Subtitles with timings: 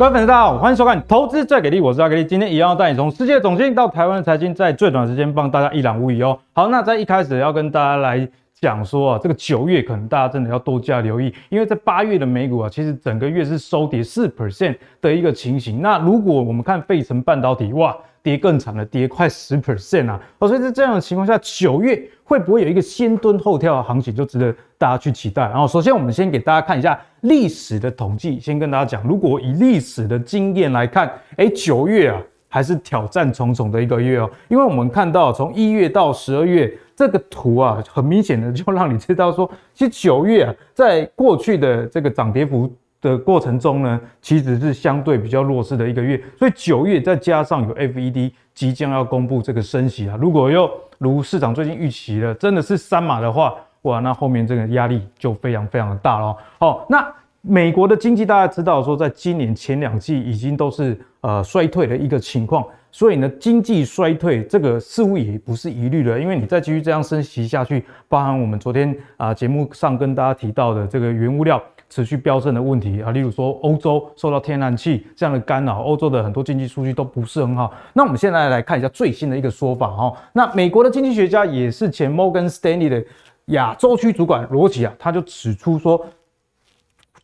[0.00, 2.24] 各位粉丝大家好，欢迎收看《投资再给力》，我是阿给力。
[2.24, 6.38] 今天一样要带你从世界总经到台湾的财经，在最短时间帮大家一览无遗哦。
[6.54, 8.26] 好，那在一开始要跟大家来
[8.58, 15.82] 讲说啊，这个九月可能大家真的要多加留意，因为在八月的美股啊，其实整个月是收跌四 percent 的一个情形。
[15.82, 17.94] 那如果我们看费城半导体，哇！
[18.22, 20.20] 跌更惨了，跌快十 percent 啊！
[20.38, 25.42] 哦，所以在这样的情况下，九月会不会有一个先蹲后跳的行情，就值得大家去期待。
[25.44, 42.70] 然后，首先我们先给大家看一下历史的统计，先跟大家讲，如果以历史的经验来看，哎，九月啊还是挑战重重的一个月哦，因为我们看到从一月到十二月这个图啊，很明显的就让你知道说，其实九月啊，在过去的这个涨跌幅。
[43.00, 56.36] 的过程中呢，其实是相对比较弱势的一个月，所以九月再加上有 FED 即将要公布这个升息啊，如果又如市场最近预期的，真的是三码的话，哇，那后面这个压力就非常非常的大了。
[56.58, 71.62] 好，那美国的经济大家知道说，在今年前两季已经都是呃衰退的一个情况，所以呢，经济衰退这个似乎也不是疑虑了，因为你再继续这样升息下去，包含我们昨天啊节目上跟大家提到的这个原物料。
[71.90, 77.74] 持续飙升的问题啊，例如说欧洲受到天然气这样的干扰，欧洲的很多经济数据都不是很好。
[77.92, 80.16] 那我们现在来看一下最新的一个说法哈。
[80.32, 83.04] 那美国的经济学家也是前 Morgan Stanley 的
[83.46, 86.06] 亚洲区主管罗奇啊，他就指出说，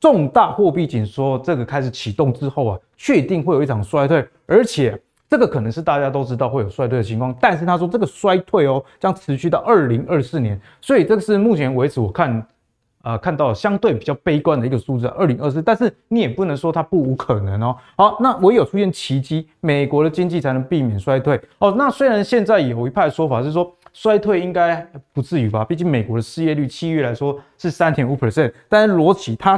[0.00, 5.00] 重大货币紧缩这个开始启动之后啊，确定会有一场衰退，而且
[5.31, 12.44] 这个可能是大家都知道会有衰退的情况，但是他说这个衰退哦将持续到二零二四年，所以这个是目前为止我看。
[13.07, 17.77] 呃，看到相对比较悲观的一个数字，二零二四，但是你也不能说它不无可能哦。
[17.97, 21.71] 好，那唯有出现奇迹，美国的经济才能避免衰退哦。
[21.79, 29.56] 那虽然现在有一派说法是说衰退应该不至于吧，毕竟美国的失业率七月来说是三点五 percent，但是罗奇他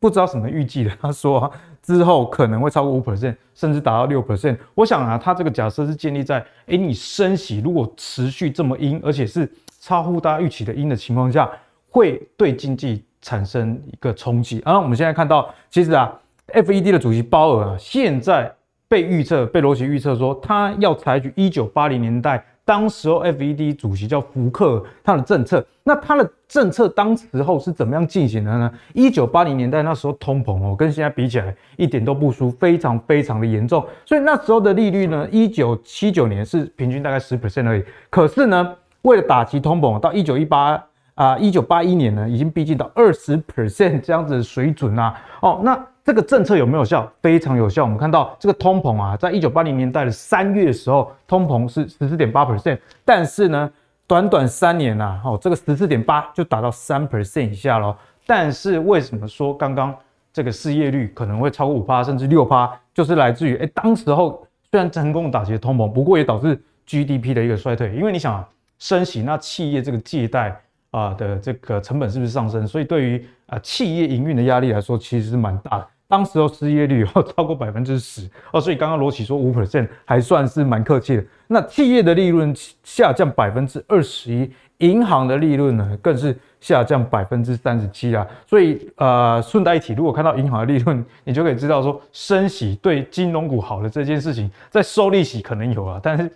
[0.00, 4.56] 不知道什么预计的，他说、之后可能会超过五 percent，甚至达到六 percent。
[4.74, 9.46] 我想啊，他这个假设是建立在，哎，你升息如果持续这么阴，而且是
[9.78, 11.50] 超乎大家预期的阴的情况下。
[11.90, 14.62] 会对经济产生一个冲击。
[14.64, 16.12] 然后我们现在看到，其实啊
[16.48, 18.52] ，FED 的主席鲍尔啊，现在
[18.86, 25.64] 被预测，被罗奇预测说，他要采取一九八零年代当时候 FED 主席叫福克他的政策。
[25.82, 28.70] 那他的政策当时候是怎么样进行的呢？
[28.92, 33.84] 一九八零年代那时候通膨哦，跟现在比起来一点都不输，非常非常的严重。
[34.04, 37.82] 所以那时候的利率呢，一九七九年是平均大概十 percent 而已。
[38.10, 40.82] 可是呢，为了打击通膨，到一九一八。
[41.18, 45.20] 啊，一九八一年呢，已经逼近到二十 percent 这样子的水准呐、啊。
[45.40, 47.10] 哦，那这个政策有没有效？
[47.20, 47.82] 非常有效。
[47.82, 53.68] 我们看到这个通膨啊，在一九八零年代的三月的时候，通膨是十四点八 percent，但是呢，
[54.06, 57.98] 短短三年呐、啊，哦，这个十四点八就达到三 percent 以下了。
[58.24, 59.92] 但是为什么说刚刚
[60.32, 62.72] 这个失业率可能会超过五趴甚至六趴？
[62.94, 66.56] 就是来自于哎，当时候虽然成功打击通膨，不过也导致
[66.86, 67.92] GDP 的一个衰退。
[67.96, 68.48] 因为你想啊，
[68.78, 70.56] 升息，那企业这个借贷。
[70.90, 72.66] 啊的这个成本是不是上升？
[72.66, 75.86] 所以对于啊企业营运的压力来说，其实是蛮大的。
[76.06, 81.24] 当时候失业率要 超过百分之十哦，所以刚刚罗奇说五 percent 还算是蛮客气的。
[81.46, 82.50] 那企业的利润
[82.82, 88.26] 下降百分之二十一，银行的利润呢更是下降百分之三十七啊。
[88.46, 96.32] 所以呃顺带一提，如果看到银行的利润，你就可以知道说升息对金融股好的这件事情，在收利息可能有啊，但是。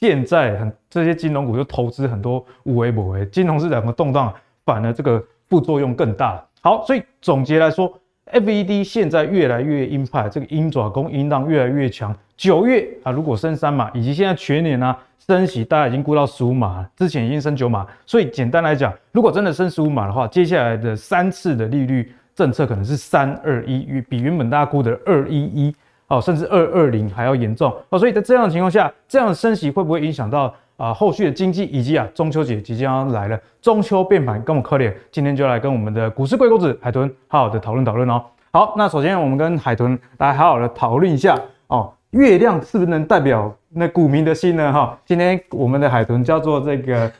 [0.00, 4.32] 现在很这些金融股就投资很多有的没的，金融市场的动荡
[4.64, 6.40] 反而这个副作用更大。
[6.60, 7.92] 好，所以总结来说
[8.32, 12.14] ，FED 现在越来越鹰派，这个鹰爪功鹰浪越来越强。
[12.36, 17.84] 九月啊，如果升三码，以及现在全年啊升息，大家已经估到十五码，之前已经升九码。
[18.06, 25.74] 所以简单来讲，如果真的升十五码的话，接下来的三次的利率政策可能是三二一，比原本大家估的二一一。
[26.08, 30.44] 哦，甚至二二零还要严重哦，所以在这样的情况下，这样的升息会不会影响到
[30.78, 38.22] 啊、呃、后续的经济以及啊中秋节即将来了，中秋变盘跟我们可怜，今天就来跟我们的股市贵公子海豚好好的讨论讨论哦。
[38.50, 44.72] 好，那首先我们跟海豚来好好的讨论一下哦，月亮是不是能代表那股民的心呢？
[44.72, 47.12] 哈、哦，今天我们的海豚叫做这个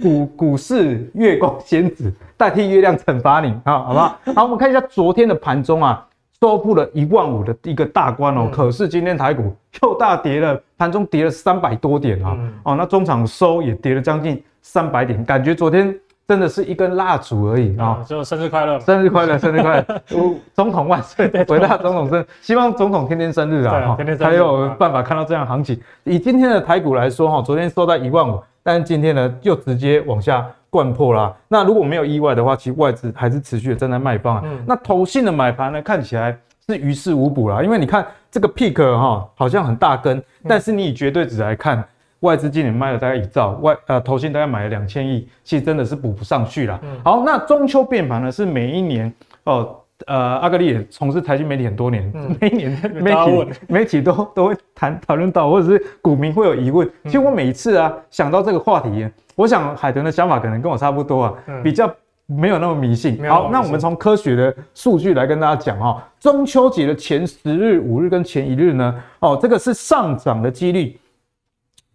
[0.00, 4.18] 股股市月光仙子，代替月亮惩罚你啊、好不好？
[4.36, 6.06] 好，我们看一下昨天的盘中啊。
[6.40, 15.98] 收复了一万五的一个大关哦，可是今天台股又大跌了，盘中跌了三百多点啊，哦，那中场收也跌了将近三百点，感觉昨天
[16.28, 18.04] 真的是一根蜡烛而已啊！
[18.06, 20.00] 就生日快乐，生日快乐， 生日快乐，
[20.52, 25.80] 总统万岁，伟大总统生，希望总统天天生日啊，天天才有办法看到这样行情。
[26.04, 30.46] 以今天的台股来说哈，昨天收在一万五，但是今天呢又直接往下。
[30.82, 34.42] 掼破啦，那如果没有意外的话，其实外资还是持续的站在卖方啊。
[34.44, 36.36] 嗯、那投信的买盘呢，看起来
[36.66, 37.62] 是于事无补啦。
[37.62, 41.82] 因为你看这个 peak 哈，好像很大根，但是你以绝对值来看，
[42.20, 46.80] 外资今年卖了大概一兆，外呃投信大概买了两千亿，其实真的是补不上去啦。
[47.04, 49.12] 好，那中秋变盘呢是每一年
[49.44, 49.76] 哦。
[50.06, 56.86] 呃，阿格力也从事财经媒体很多年，嗯、每一年媒体媒体都都会谈讨论到，或者是股民会有疑问。
[57.04, 61.88] 其实我每一次啊想到这个话题，我想海豚的想法可能跟我差不多啊，比较
[62.26, 63.16] 没有那么迷信。
[63.28, 70.98] 好，那我们从科学的数据来跟大家讲哈，中秋节的前十日、五日跟前一日呢，哦，这个是上涨的几率。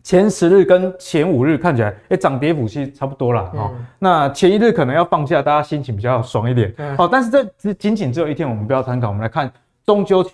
[0.03, 3.51] 前十日跟前五日看起来，哎、欸，涨跌幅其实差不多啦。
[3.53, 3.85] 哦、嗯。
[3.99, 6.73] 那前一日可能要放假，大家心情比较爽一点。
[6.77, 6.97] 嗯。
[6.97, 9.09] 好，但是这只仅仅只有一天，我们不要参考。
[9.09, 9.51] 我们来看
[9.85, 10.25] 中秋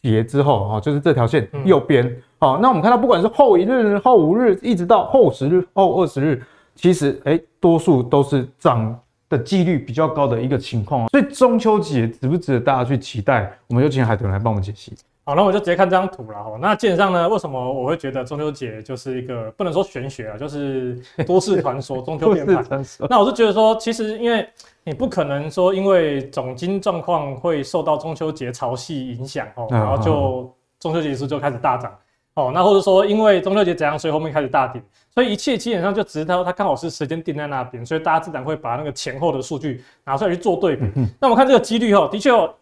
[0.00, 2.08] 节之后，哦，就是这条线右边。
[2.38, 6.40] 好、嗯，那我们看到，不管是后一日、后五日，一直到后十日、后二十日，
[6.76, 8.96] 其实哎、欸，多数都是涨
[9.28, 11.08] 的几率比较高的一个情况。
[11.08, 13.50] 所以中秋节值不值得大家去期待？
[13.66, 14.92] 我们就请海豚来帮我们解析。
[15.24, 16.56] 好，那我就直接看这张图了哈。
[16.60, 20.96] 那基本上呢，为什么我会觉得中秋节就是一个不能说玄学啊，就是
[21.26, 22.64] 都市传说，中秋变盘。
[23.10, 24.48] 那我是觉得说，其实因为
[24.84, 31.92] 你不可能说，因为总经状况会受到中秋节潮汐影响哦，然后就中秋节时就开始大涨
[32.36, 32.52] 哦。
[32.54, 34.80] 那或者说因为中秋节怎样，所以后面开始大跌，
[35.12, 40.86] 所以一切基本上就只是它它刚好是时间定在那边，所以大家自然会把那个前后的数据拿出来去做对比。
[41.20, 42.54] 那我们看这个几率哦，的确有。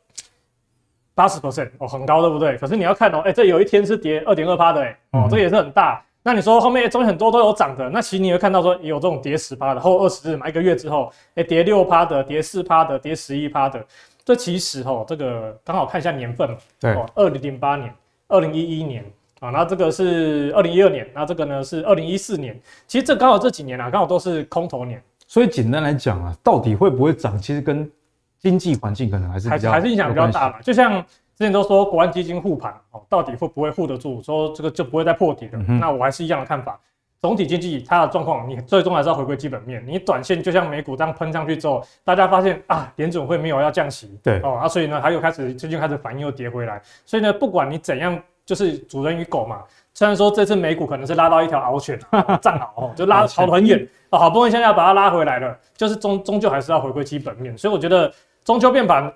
[1.16, 2.56] 八十 percent 哦，很高，对不对？
[2.58, 6.04] 可是你要看哦，哎、欸，这有一天是跌二点二趴的，哎，哦，这个也是很大。
[6.24, 13.86] 那你说后面中间很多都有涨的，那其实你会看到说有这种跌十趴的，后二十日嘛，一个月之后，哎、欸，跌六趴的，跌四趴的，跌十一趴的。
[14.24, 17.94] 这其实哦，这个刚好看一下年份嘛，对，哦，二零零八年、
[18.26, 19.04] 二零一一年
[19.44, 22.58] 啊，那这个是二零一二年，那这个呢是二零一四年。
[22.87, 25.02] 其实这刚好这几年啊，刚好都是空头年。
[25.26, 27.91] 所以简单来讲啊，到底会不会涨，其实跟
[28.38, 34.23] 经济环境可能还是比较还是影响比较大嘛，就像之前都说国安基金护盘哦，到底会不会护得住？
[34.23, 35.52] 说这个就不会再破底了。
[35.67, 36.79] 嗯、那我还是一样的看法，
[37.20, 39.82] 总体经济它的状况，你最终还是要回归基本面。
[39.87, 46.81] 你短线就像美股这样喷上去之后，大家发现啊，联准会没有要降息，对哦啊，所以呢，它又开始最近开始反应又跌回来。
[47.06, 49.62] 所以呢，不管你怎样，就是主人与狗嘛。
[49.93, 51.99] 虽然说这次美股可能是拉到一条獒犬
[52.43, 57.56] 战獒哦，就拉跑得很远啊，好不容易现在要把它拉回来了，就是终终究还是要回归基本面。
[57.56, 58.12] 所以我觉得。
[58.44, 59.11] 中秋变盘，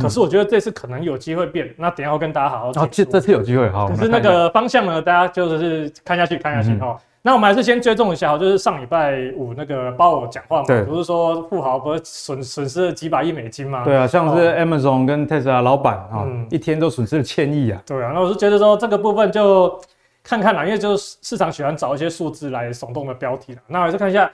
[0.00, 1.70] 可是我觉得这次可能有机会变。
[1.76, 2.88] 那等一下我跟大家好好哦。
[2.90, 3.86] 这这次有机会哈。
[3.86, 6.98] 可是那个方向呢，大家就是看下去，看下去哈。
[7.22, 13.84] 那我们还是先追踪一下，就是上礼拜五那个鲍尔讲话嘛，不是说富豪不是损损失了几百亿美金嘛？
[13.84, 17.82] 对啊，像是 Amazon 跟 Tesla 老板啊，一天都损失了千亿啊。
[17.86, 19.78] 对啊，那我是觉得说这个部分就
[20.22, 23.60] 看看啦，因为就是市场喜欢找一些数字来耸动的标题啦。
[23.66, 24.30] 那我还是看一下。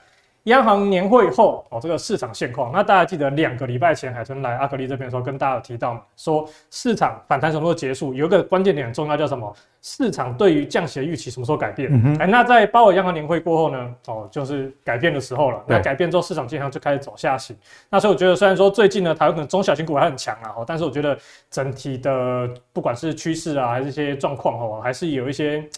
[0.47, 8.15] 央行年会后哦，这个市场现况，那大家记得两个礼拜前海豚来阿格力这边的时候，跟大家有提到嘛，说市场反弹什么时候结束？
[8.15, 9.53] 有一个关键点很重要，叫什么？
[9.83, 11.93] 市场对于降息的预期什么时候改变？
[11.93, 13.95] 哎、嗯欸，那在鲍尔央行年会过后呢？
[14.07, 15.63] 哦，就是改变的时候了。
[15.67, 17.57] 那改变之后，市场经常就开始走下行。
[17.91, 21.19] 那所以我觉得，虽然说最近呢，台湾可能中小型股还很强啊，哦，但是我觉得
[21.51, 25.69] 整体的不管是趋势啊，还是一些状况哦，还是有一些。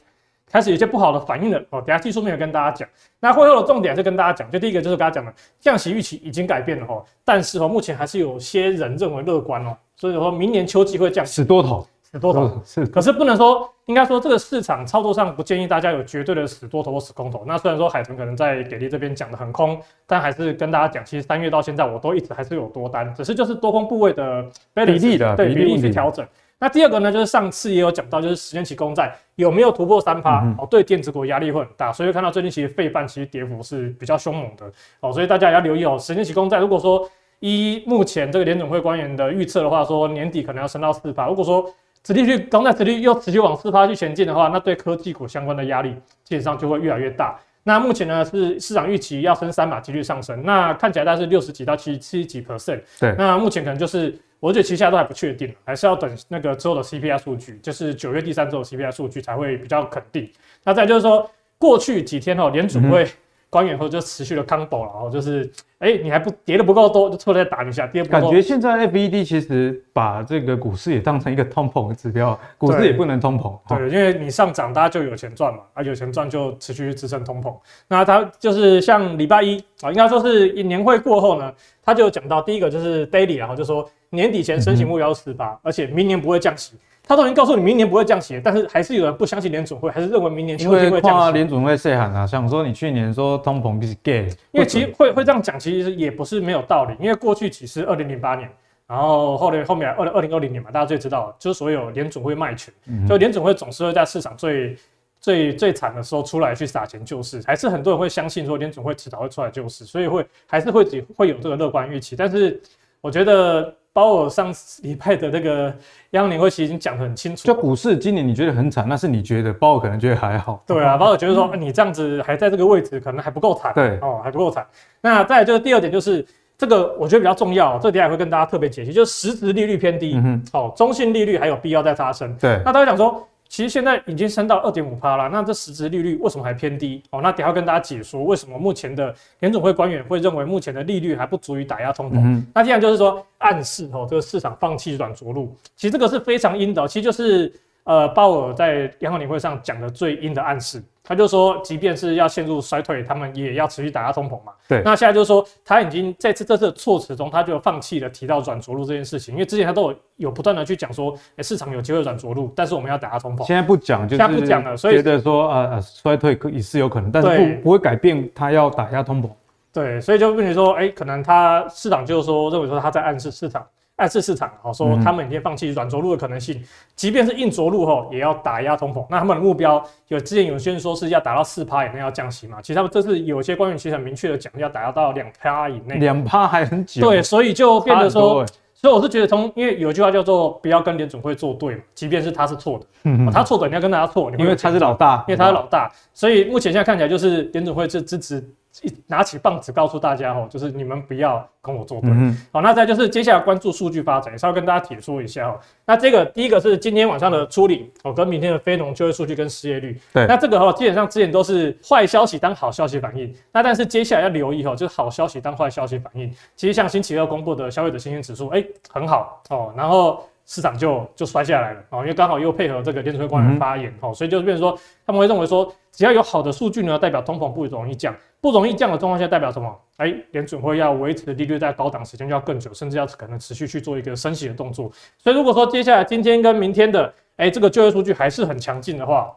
[0.50, 2.88] 开始有些不好的反应了哦，等下技术面有跟大家讲。
[3.20, 11.32] 那会后的重点是跟大家讲，就第一个就是跟大家讲的降息预期已经改变了哈，但是哦，目前还是有些人认为乐观哦，所以说明年秋季会降息。
[11.32, 17.44] 死多头，死多头是，可是不能说，应该说这个市场操作上不建议大家有绝对的死多头或死空头。
[17.46, 26.26] 那虽然说海豚可能在给力这边讲的很空，但还是跟大家讲，其实三月到现在我都一直还是有多单，只是就是多空部位的比例的对比例去调整。
[26.60, 34.66] 那第二个呢，就是上次也有讲到，就是十年期公债有没有突破三趴哦，对电子股压力会很大，所以看到最近其实费半其实跌幅是比较凶猛的
[34.98, 41.64] 哦，所以大家也要留意哦，十年期公债如果说依目前这个联总会官员的预测的话，说年底可能要升到四趴，如果说
[42.02, 47.38] 殖利率公债殖利率又持续往四趴去前进的话，那对科技股相关的压力基本上就会越来越大。
[47.62, 54.18] 那目前呢是市场预期要升三码几率上升，那看起来大概是六十几到七七十几 percent，对，那目前可能就是。
[54.40, 60.30] 我觉得其实现在都还不确定，还是要等那个之后的 CPI 数据，就是九月第三周的 CPI 数据才会比较肯定。
[60.62, 61.28] 那再就是说，
[61.58, 63.08] 过去几天哦，联储会
[63.50, 67.86] 官员后就持续的 combo 了哦，就是哎，你还不跌的不够多，就出来打你一下。
[67.86, 68.20] 跌不够。
[68.20, 73.58] 感觉现在 FED 其实把这个股市也当成一个通膨的指标，股市也不能通膨。
[73.68, 77.54] 对，因为你上涨，大家就有钱赚嘛，啊，有钱赚就持续支撑通膨。
[77.86, 81.52] 那它就是像礼拜一啊，应该说是年会过后呢，
[81.82, 83.88] 他就讲到第一个就是 daily，然后就说。
[84.10, 86.78] 年底前升息目标四趴，而且明年不会降息。
[87.08, 91.18] 他都已经告诉你明年不会降息，但是还是有人不相信联准会，还是认为明年秋季会降息。
[91.20, 92.26] 因为联准会谁喊啊？
[92.26, 96.94] 想说你去年说通膨是 gay，因为其实会会这样讲，其实也不是没有道理。
[97.00, 98.46] 因为过去其实二零零八年
[98.86, 102.72] 然后后来后面二零二零二零年嘛，大家最知道就是所有联准会卖权，
[103.08, 104.76] 就联准会总是会在市场最
[105.20, 110.84] 最最惨的时候出来去撒钱救市，还是很多人会相信说联准会迟早会出来救市，所以会还是会
[111.16, 112.14] 会有这个乐观预期。
[112.16, 112.60] 但是
[113.00, 115.74] 我觉得鲍尔上礼拜的那个
[116.10, 120.62] 央行年会其实已经讲得很清楚，就股市今年你觉得很惨，那是你觉得包括可能觉得还好。
[120.64, 123.72] 对啊，包括觉得说 你这样子还在这个位置，可能还不够惨。
[123.74, 124.64] 对哦，还不够惨。
[125.00, 126.24] 那再来就是第二点就是。
[126.60, 132.36] 这个我觉得比较重要，这个等下也会跟大家特别解析，就是实质利率偏低，好、嗯哦，中性利率还有必要再发生。
[132.36, 137.02] 对，那大家讲说，其实现在已经升到二点五趴了，那这实质利率为什么还偏低？
[137.10, 142.20] 哦，那等下跟大家解说为什么目前的联总会官员会认为目前的利率还不足以打压通膨。
[142.22, 147.52] 嗯、那这样就是说暗示哦，这个市场放弃软着陆，其实这个是非常阴的，其实就是。
[147.88, 154.52] 呃，鲍尔在央行年会上讲的最阴的暗示，他就说，即便是要陷入衰退，他们也要持续打压通膨嘛。
[154.68, 154.82] 对。
[154.84, 163.46] 那现在就是说，他已经在这次这次的措辞中，他就放弃了提到软着陆这件事情，因为之前他都有有不断的去讲说，哎、欸，市场有机会软着陆，但是我们要打压通膨。
[163.46, 169.30] 现在不讲，就是现在不讲了，所以觉得说，呃，衰退可也是有可能，但是不不会改变他要打压通膨。
[169.72, 173.66] 对，所以就问你说，哎、欸，可能他市场就是说认为说他在暗示市场。
[173.98, 176.64] 暗示市场，好说他们已经放弃软着陆的可能性，嗯、
[176.96, 179.04] 即便是硬着陆后，也要打压通膨。
[179.10, 182.62] 那他们的目标有之前有些人说是要达到四趴以内要降息嘛？
[182.62, 185.96] 其实他们这次有些官员其实很明确的讲，要达到到两趴以内。
[185.96, 187.02] 两趴还很久。
[187.02, 198.48] 对，所以就变得说，所以我是觉得从因为有句话叫做不要跟联准会作对嘛，即便是他是错的，嗯哦、他错的你要跟大家错，因为他是老大，因为他是老大，所以目前现在看起来就是联准会是支持。
[198.82, 202.10] 一拿起棒子告诉大家哦，就是你们不要跟我作对。
[202.10, 205.58] 嗯、好，那再就是接下来关注数据发展，也稍微跟大家解说一下哦。
[205.84, 210.00] 那这个第一个是今天晚上的初领哦，跟明天的非农就业数据跟失业率。
[210.12, 213.34] 对，那这个哦，基本上之前都是坏消息当好消息反应。
[213.52, 216.30] 那但是接下来要留意哦，就是好消息当坏消息反应。
[216.56, 220.22] 其实像星期二公布的消费者信心指数，哎、欸，很好哦，然后。
[220.50, 229.78] 市场就就摔下来了哦，因为刚好又配合这个联储会官员发言哦，所以就变成说他们会认为说，只要有好的数据呢，代表通膨不容易降，不容易降的状况下代表什么？
[229.98, 234.90] 哎，联准会要维持利率在高档时间就要更久，甚至要可能持续去做一个升息的动作。
[235.18, 239.30] 所以如果说接下来今天跟明天的哎这个就业数据还是很强劲的话，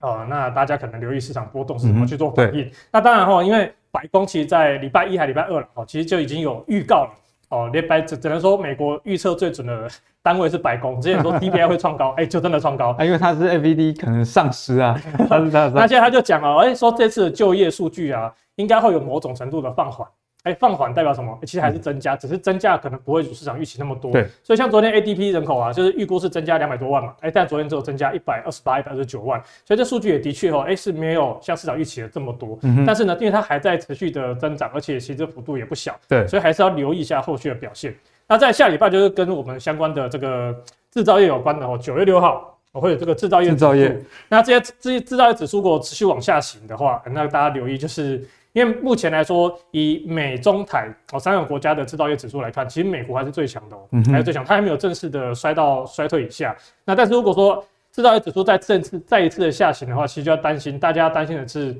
[0.00, 2.70] 呃，那大家可能留意市场波动是怎么去做反应。
[2.92, 7.14] 那当然哈，因为白宫其实在礼拜一还礼拜二了哦，其实就已经有预告了。
[7.48, 9.88] 哦，连白只只能说美国预测最准的
[10.26, 15.74] 单位是白工，之前说 DPI 会创高，哎、欸，就真的创高，啊，因为它是 FVD 可能丧失啊， 它是它是。
[15.76, 20.04] 那现在他就讲了，哎、欸，说这次的就业数据啊，应该会有某种程度的放缓。
[20.42, 21.36] 哎，放缓代表什么？
[21.40, 24.12] 欸、其实还是增加，嗯、只是增加可能不会如市场预期那么多。
[24.12, 32.56] 对，所以像昨天 ADP 人口啊，就是预估是增加两百多万嘛，哎、欸，但昨天只有增加一百二十八、一百二十九万，所以这数据也的确哦，哎、欸，是没有像市场预期的这么多。
[32.62, 35.98] 嗯、但是呢，因为它还在持续的增长，而且其实幅度也不小。
[36.08, 37.92] 对，所以还是要留意一下后续的表现。
[38.28, 40.54] 那在下礼拜就是跟我们相关的这个
[40.90, 44.00] 制造业有关的哦，九月六号我会有这个制造业制造业。
[44.28, 48.26] 那这些制制造业指数如果持续往下行的话，那大家留意就是。
[48.52, 53.80] 因为目前来说，以美中台哦三个国家的制造业指数来看，其实美国还是最强的哦，
[54.10, 56.56] 还是最强，它还没有正式的衰到衰退以下。
[56.82, 61.76] 那但是如果说制造业指数再正式再一次的下行的话，其实就要担心，大家要担心的是，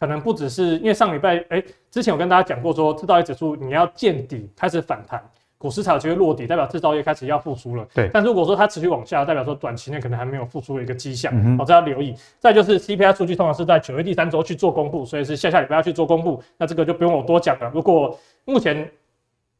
[0.00, 1.62] 可能不只是因为上礼拜哎，
[1.92, 5.22] 之前我跟大家讲过说，制造业指数你要见底开始反弹。
[5.58, 7.86] 股市才有机会落底，代表制造业开始要复苏了。
[7.94, 11.32] 对，但如果说它持续往下，代表说短期内可能还没有复苏的一个迹象。
[11.32, 12.14] 好、嗯，这要留意。
[12.38, 16.42] 再就是 CPI 数据通常是在九月第三周去做公布，所以是下下礼拜要去做公布。
[16.58, 17.70] 那这个就不用我多讲了。
[17.72, 18.88] 如果目前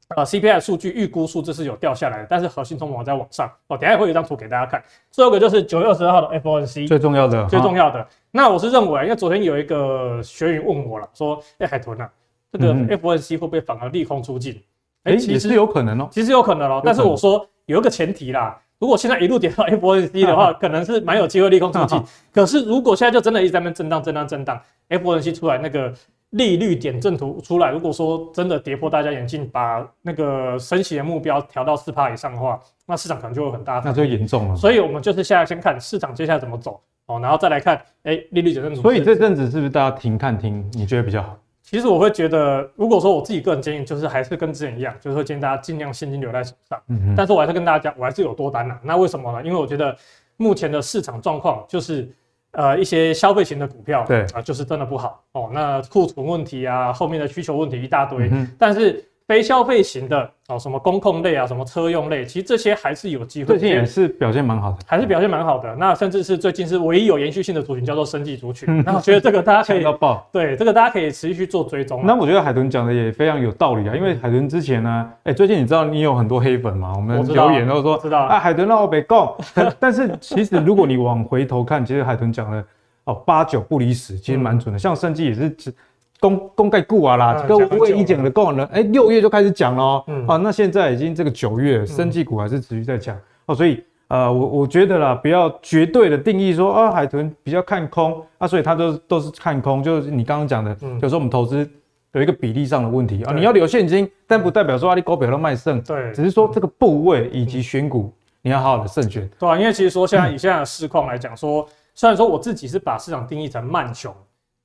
[0.08, 3.50] 呃 CPI 数据预估数字是有掉下来的，但是核心通膨在往上。
[3.68, 4.82] 哦，等下也会有一张图给大家看。
[5.10, 8.06] 最后一个就是九月二十二号的 FOMC 最重要的，最重要的。
[8.30, 12.10] 那我是认为，因为昨天有一个学员问我了，说：“哎、欸，海豚啊，
[12.52, 14.62] 这个 FOMC 会不会反而利空出尽？”
[15.06, 16.82] 哎、欸，其实有可能哦，其实有可能哦。
[16.84, 22.02] 但是我说有一个前提啦，如果现在一路跌到 FOMC 的话， 可能是蛮有机会利空出尽。
[22.32, 25.92] 可是如果现在就真的一直在那边震荡、震荡、震荡，FOMC 出来那个
[26.30, 34.56] 利率点阵图出来，如果说真的跌破大家眼镜，把那个升息的目标调到四帕以上的话，那市场可能就会很大，那就严重了。
[34.56, 38.82] 所以我们就是现在先看市场接下来怎么走哦，然后再来看哎、欸、利率点阵图。
[38.82, 40.68] 所以这阵子是不是大家停看听？
[40.72, 41.38] 你觉得比较好？
[41.68, 46.80] 其实我会觉得，如果说我自己个人建议，就是还是跟之前一样，就是会建议大家尽量现金留在手上。
[46.86, 48.78] 嗯，但是我还是跟大家讲，我还是有多单呐。
[48.84, 49.42] 那为什么呢？
[49.44, 49.94] 因为我觉得
[50.36, 52.08] 目前的市场状况就是，
[52.52, 55.50] 呃，一些消费型的股票，对啊，就是真的不好哦。
[55.52, 58.30] 那库存问题啊，后面的需求问题一大堆。
[58.56, 63.48] 但是非消费型的哦，什么工控类啊，什么车用类，其实这些还是有机会。
[63.48, 65.74] 最近也是表现蛮好的，还是表现蛮好的。
[65.74, 68.82] 那甚至是最近是唯一有延续性的族群，叫做生技族群。
[68.86, 70.24] 那我觉得这个大家可以到爆。
[70.32, 72.06] 对，这个大家可以持续去做追踪。
[72.06, 76.92] 那我觉得海豚讲的也非常有道理啊，因为海豚之前呢，哎，最近你知道你有很多黑粉嘛？
[76.94, 79.34] 我们留言都说，知道啊，海豚让我别讲。
[79.80, 82.64] 但是其实如果你往回头看，其实海豚讲的
[83.02, 84.78] 哦八九不离十，其实蛮准的。
[84.78, 85.74] 像生技也是
[86.18, 88.64] 公公盖固啊啦，各位一讲的够了。
[88.72, 101.68] 哎，六月就开始讲了，嗯，啊，那现在已经这个九月，生技股还是持续在讲哦，所以呃，我我觉得啦，不要绝对的定义说啊，海豚比较看空啊，所以它都都是看空，就是你刚刚讲的，有时候我们投资
[102.12, 114.14] 有一个比例上的问题啊，你要留现金，但不代表说阿里股票都卖剩，对，只是说这个部位以及选股你要好好的慎选，对啊，因为其实说现在 以现在的市况来讲，说虽然说我自己是把市场定义成慢熊。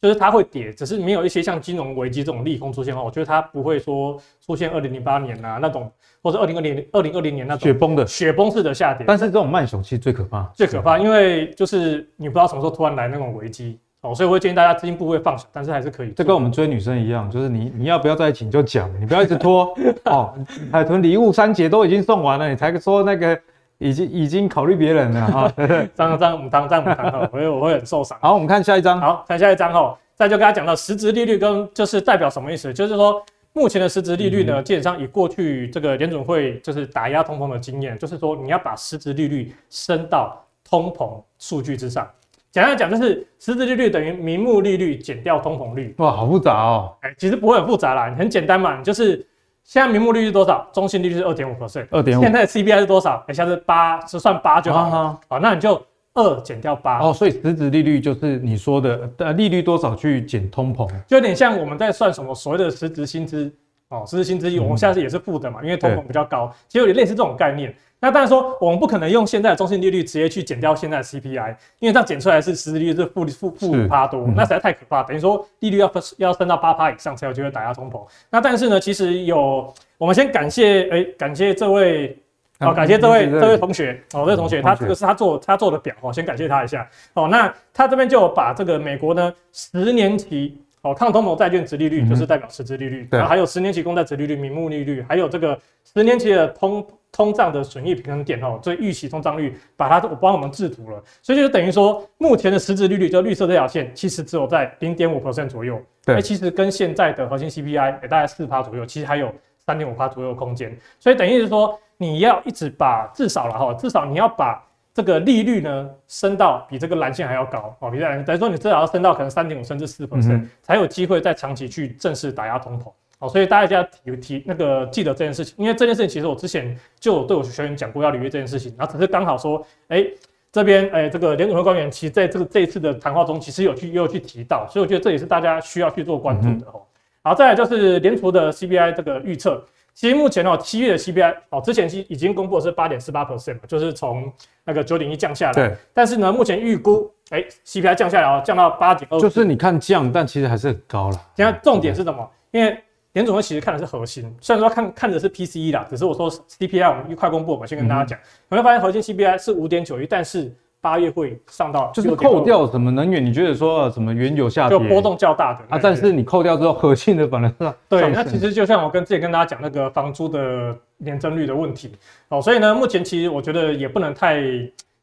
[0.02, 5.92] 就是它会跌，只是没有一些像金融危机这种利空出现的话，我觉得它不会说出现二零零八年呐、啊、那种，
[6.24, 9.06] 或者二零二零二零二零年那种雪崩的雪崩式的下跌。
[9.08, 16.10] 但是这种慢熊其实最可怕，最可怕，因为就是你不知道什么时候突然来那种危机哦，所以我会建议大家资金部位放小，但是还是可以。
[16.14, 19.72] 这跟我们追女生一样，就是你你要不要在一起你就讲，你不要一直拖
[20.06, 20.34] 哦。
[20.72, 23.40] 海豚礼物三节都已经送完了，你才说那个。
[23.82, 28.16] 已经已经考虑别人了 哈，这样这样母汤这样母汤哈，我会我会很受伤。
[28.22, 29.02] 好，我们看下一张。
[29.02, 32.72] 好，看下一张哈，再就跟他讲到实质利率跟就是代表什么意思？
[32.72, 33.24] 就是说
[33.54, 42.08] 目前的实质利率呢，基本上以过去这个联准会就是打压通膨的经验，就是说你要把实质利率升到通膨数据之上。
[42.52, 45.96] 简单讲就是实质利率等于名目利率减掉通膨率。
[45.98, 46.94] 哇，好复杂哦。
[47.02, 49.26] 哎，其实不会很复杂啦，很简单嘛，就是。
[49.64, 50.68] 现在名目利率是多少？
[50.74, 52.22] 中性利率是二点五 percent，二点五。
[52.22, 53.24] 现在的 CPI 是多少？
[53.28, 54.90] 等，下是八是算八就好。
[54.90, 55.82] 好，好，那你就
[56.14, 57.00] 二减掉八。
[57.00, 63.54] 哦，所以实质利率就是你说的呃利率多少去减通膨，就有点像我们在算什么所谓的实质薪资
[63.92, 67.76] 哦，实质薪资我们现在也是负的嘛，因为通膨比较高，其实有点类似这种概念。
[68.00, 75.04] 那当然说，我们不可能用现在的中性利率直接去减掉现在的 CPI，因为这样减出来是实质利率是负负负五趴多，那实在太可怕。
[75.04, 78.02] 等于说利率要要升到八趴以上才有机会打压通膨。
[78.30, 82.18] 那但是呢，其实有，我们先感谢哎、欸，感谢这位
[82.60, 87.28] 哦，感谢这位这位同学哦，这位同学他这个是他做他做的表哦，先感谢他一下哦。
[87.28, 95.60] 那他这边就把这个美国呢十年期哦抗通膨债券殖利率就是代表实质利率，然后还有十年期公债殖利率、名目利率，还有这个
[95.94, 96.86] 十年期的通。
[97.14, 105.78] 通胀的损益平衡点哦，所以预期通胀率把它我帮我们制图了，所以就等于说，目前的实质利率就绿色这条线，其实只有在零点五 percent 左右。
[106.06, 109.30] 对，欸、其实跟现在的核心 CPI 也大概四趴左右，其实还有
[109.66, 110.74] 三点五趴左右的空间。
[111.00, 122.92] 所以等于是说，你要一直把至少了哈，至少你要把这个利率呢升到比这个蓝线还要高哦，比这蓝，等于说你至少要升到可能三点五甚至四 percent，才有机会在长期去正式打压通膨。
[123.20, 130.14] 好，所以大家提提那个记得这件事情，因为这件事情其实我之前就有对我学员讲过要履约这件事情，然后只是刚好说，哎、欸，
[130.52, 136.82] 这边哎、欸、这个联储会官员其实在这个这一次的谈话中，其实有去也有去提到，所以我觉得这也是大家需要去做关注的哦。
[137.24, 144.32] 好，再来就是联储的 CPI 这个预测，其实目前哦七月的 CPI 哦之前其实已经公布的是八点四八 percent 就是从
[144.64, 151.22] 那个九点一降下来，对，但是呢目前预估哎、欸、CPI 降下来哦降到八点二，就是你看降，但其实还是很高了。
[151.36, 152.30] 现在重点是什么？
[152.52, 152.78] 因为
[153.14, 171.92] 联总会其实看的是核心，虽然说看看的是 PCE 啦，只是我说 CPI 我们一块公布，我们先跟大家讲，你会发现核心 CPI 是五点九一，但是八月会上到就是扣掉什么能源，你觉得说什么原油下跌就波动较大的啊，但是你扣掉之后， 核心的反而是对，那其实就像我跟之前跟大家讲那个房租的年增率的问题
[172.30, 174.42] 哦，所以呢，目前其实我觉得也不能太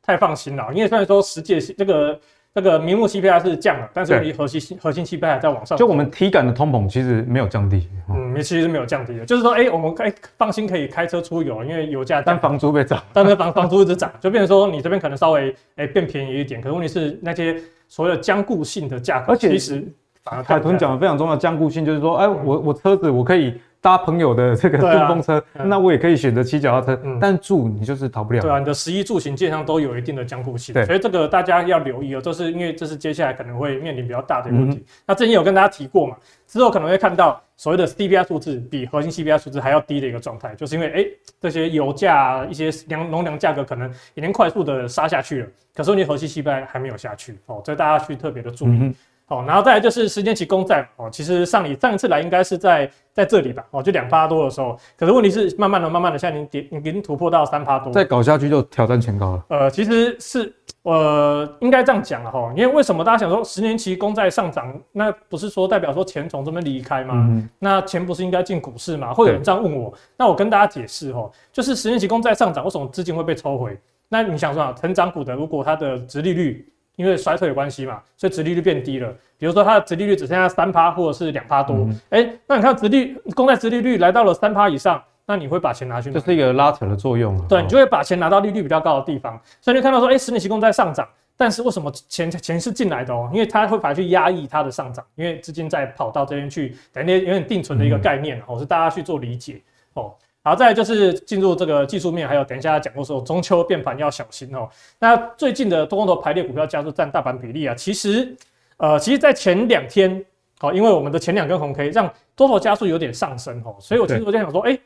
[0.03, 2.19] 太放心了，因为虽然说实际这个。
[2.61, 5.79] 这个名目 CPI 是降了，但是离核心核心 CPI 还在往上。
[5.79, 9.25] 就我们体感的通膨其实没有降低，嗯，其实是没有降低的。
[9.25, 12.21] 就是说，哎、欸，我们可以放心可以开车出游，因为油价。
[12.21, 19.87] 但房租被涨，但是房房租一直涨，就变成说你这边可能稍微哎、欸、变便宜一点，可是问题是那些所谓的僵固性的价格，而且其实
[20.25, 23.55] 海豚讲的非常重要，僵固性就是说，哎、欸，我我车子我可以。
[23.81, 28.41] 搭朋友的这个顺风车，啊、那我也可以选择骑脚踏车，嗯、但住你就是逃不了。
[28.41, 34.79] 对啊，你的十一住行基本上都有一定的江湖性，对所以这个大家要留意哦，这是因为这是接下来可能会面临比较大的问题。
[34.79, 41.09] 嗯、那之前有跟大家提过嘛，之后可能会看到所谓的 CPI 数字比核心 CPI 数字还要低的一个状态，就是因为哎、欸、
[41.41, 48.71] 这些油价、一些粮农粮价格可能已经快速的杀下去了，可是你核心 CPI 还没有下去哦，所以大家去特别的注意。
[48.71, 48.95] 嗯
[49.29, 59.44] 哦，然后再来就是十年期公债哦，其实上你上一次来应该是在在这里吧，哦，就两趴多的时候，可是问题是慢慢的、慢慢的，现在已经跌，已经突破到三趴多，再搞下去就挑战前高了。
[59.48, 67.26] 呃，其实是呃应该这样讲了哈，因为为什么大家想说十年期公债上涨，那不是说代表说钱从这边离开吗？
[67.28, 69.12] 嗯、那钱不是应该进股市吗？
[69.12, 73.76] 会有人这样问我，那我跟大家解释哈，就是十年期公债上涨，为什么资金会被抽回？
[74.09, 79.08] 那你想说啊，成长股的如果它的殖利率因为衰退有关系嘛，所以殖利率变低了。
[79.38, 86.18] 比如说它的殖利率只剩下三趴或者是两趴多，哎、那你看殖利公债殖利率来到了三趴以上，那你会把钱拿去哪？
[86.18, 87.40] 这是一个拉扯的作用。
[87.46, 89.40] 对，你就会把钱拿到利率比较高的地方。
[89.61, 91.06] 所以你看到说，哎、欸，十年期公债上涨，
[91.37, 93.30] 但是为什么钱钱是进来的哦？
[93.32, 99.62] 因为它会反而去压抑它的上涨，因为资金在跑到这边去，等于有点定存的一个概念哦，是大家去做理解
[99.94, 100.12] 哦。
[100.48, 104.66] 好，再来就是进入这个技术面，还有等一下讲过说中秋变盘要小心哦。
[104.98, 108.34] 那最近的多空头排列股票加速占大盘比例啊，其实
[108.78, 110.24] 呃，其实在前两天，
[110.58, 114.78] 好，因为我们的前两根红 K 让多头加速有点上升哦，所以我其实我在想说，哎，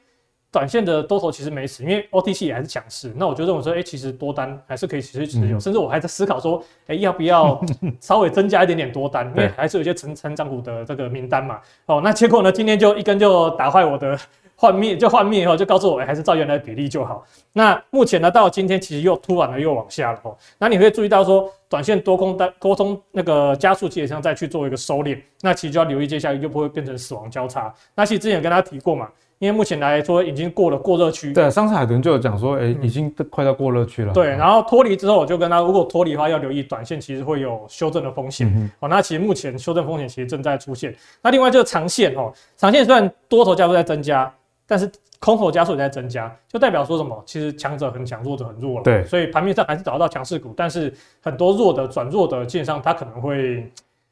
[0.50, 3.12] 短线的多头其实没死，因为 OTC 也还是强势。
[3.16, 7.64] 那我就认为说，哎，其实多单还是可以持续持有，甚至我还在思考说，哎，要不要
[8.00, 11.60] 稍微增加一点点多单，因为还是有一些成成长股的这个名单嘛。
[11.86, 14.18] 哦，那结果呢，今天就一根就打坏我的。
[14.62, 17.24] 幻灭就幻灭以后，就告诉我，哎，还是照原来的比例就好。
[17.52, 20.36] 那目前呢，到今天其实又突然的又往下了哦。
[20.56, 27.74] 那你会注意到说，短线多空单沟通那个加速基本上再去做一个收敛，那其实就要留意接下来又不会变成死亡交叉。
[27.96, 29.08] 那其实之前跟大家提过嘛，
[29.40, 31.32] 因为目前来说已经过了过热区。
[31.32, 34.12] 对，上次海豚就有讲说，哎，已经快到过热区了。
[34.12, 38.46] 对，然后脱离之后，我就跟他，如果脱离的话，要留意短线其实会有修正的风险。
[38.54, 40.94] 嗯、哦，那其实目前修正风险其实正在出现。
[41.20, 44.32] 那另外就是长线哦，长线虽然多头加速在增加。
[44.66, 47.22] 但是空头加速也在增加，就代表说什么？
[47.24, 48.82] 其实强者很强，弱者很弱了。
[48.82, 53.70] 对，所以盘面上还是找得到强势股，但是很多弱的转弱的，基本上它可能会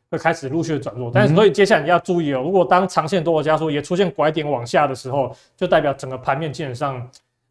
[0.09, 1.11] 会开始陆续的转弱。
[1.13, 7.05] 但是所以接下来你要注意哦，如果当长线多头加速也出现拐点往下的时候，就代表整个盘面基本上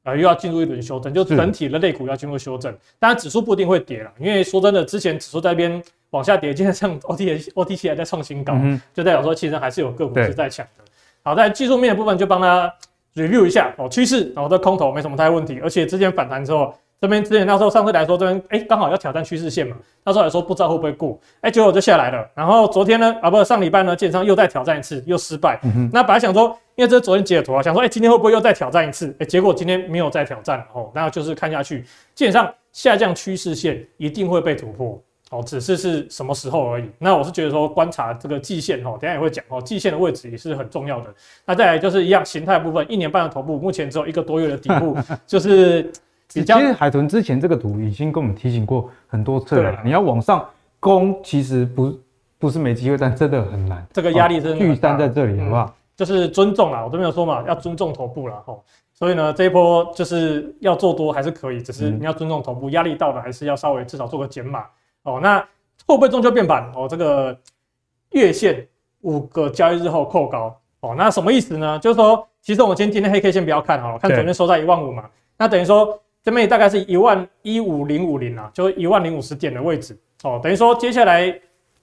[0.04, 2.74] 呃又要进入一轮修正，就整体的类股要进入修正。
[2.98, 8.54] 当然指数不一定会跌了，因为说真的，之前指数在那边往下跌，今天像 OTC OTC 还在创新高，
[8.94, 10.86] 就代表说其实还是有个股是在抢的。
[11.24, 12.74] 好，在技术面的部分就帮他。
[13.28, 35.02] Review 一下哦，趋势，然后这空头没什么太大问题，而且之前反弹之后，这边之前那时候上次来说这边哎刚好要挑战趋势线嘛，那时候来说不知道会不会过，哎结果就下来了，然后昨天呢啊不是上礼拜呢，基本上又再挑战一次又失败，嗯、那本来想说，因为这是昨天截的图啊，想说哎今天会不会又再挑战一次，哎结果今天没有再挑战哦，那就是看下去，基本上下降趋势线一定会被突破。
[35.30, 36.90] 哦，只是是什么时候而已。
[36.98, 41.14] 那我是觉得说，观察这个季线哦，等下也会讲哦，季线的位置也是很重要的。
[41.46, 45.92] 那再来就是一样形态部分，一年半的头部，目前只有一个多月的底部，就是
[46.34, 46.60] 比较。
[46.60, 50.44] 其实海豚之前这个图已经跟我们提醒过很多次了，你要往上
[50.80, 51.94] 攻，其实不
[52.40, 53.86] 不是没机会，但真的很难。
[53.94, 55.76] 这个压力真的巨山在这里，好不好？
[55.96, 58.64] 就是尊重啦，我都没有说嘛，要尊重头部了吼。
[58.94, 64.66] 所以呢，这一波就是要做多还是可以，只是你要尊重头部，压力到了还是要稍微至少做个减码。
[65.10, 65.40] 哦，那
[65.86, 66.72] 会不会中秋变盘？
[66.76, 67.36] 哦，这个
[68.12, 68.68] 月线
[69.02, 70.56] 五个交易日后扣高。
[70.82, 71.78] 哦，那什么意思呢？
[71.80, 75.10] 就是说，其实我们今天今天黑 K 先不要看哈，看昨天收在一万五嘛。
[75.38, 79.98] 那等于说这边大概是一万一五零五零啊，就一万零五十点的位置。
[80.24, 81.38] 哦，等于说接下来